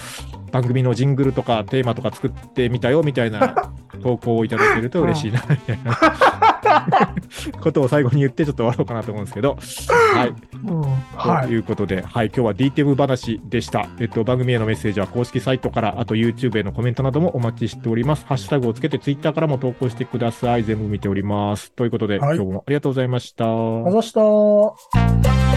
[0.51, 3.71] 番組のジングルとかテーマとか作ってみたよみたいな
[4.03, 5.97] 投稿をいただけると嬉しいな、みたいな
[7.61, 9.57] ことを最後に言ってちょっと終わろうかなと思うんですけど、
[10.13, 10.33] はい。
[10.65, 10.81] うん
[11.15, 11.47] はい。
[11.47, 13.87] ということで、はい、今日は DTM 話でした。
[13.99, 18.25] えっと、番組へのメッセージは公式サイトから、あと YouTube へのコメントなどもお待ちしております。
[18.25, 20.63] ハッシュタグをつけて Twitter からも投稿してください。
[20.63, 21.71] 全部見ております。
[21.73, 23.45] ということで、はい今日もありがとうございました。
[23.45, 25.50] あざした。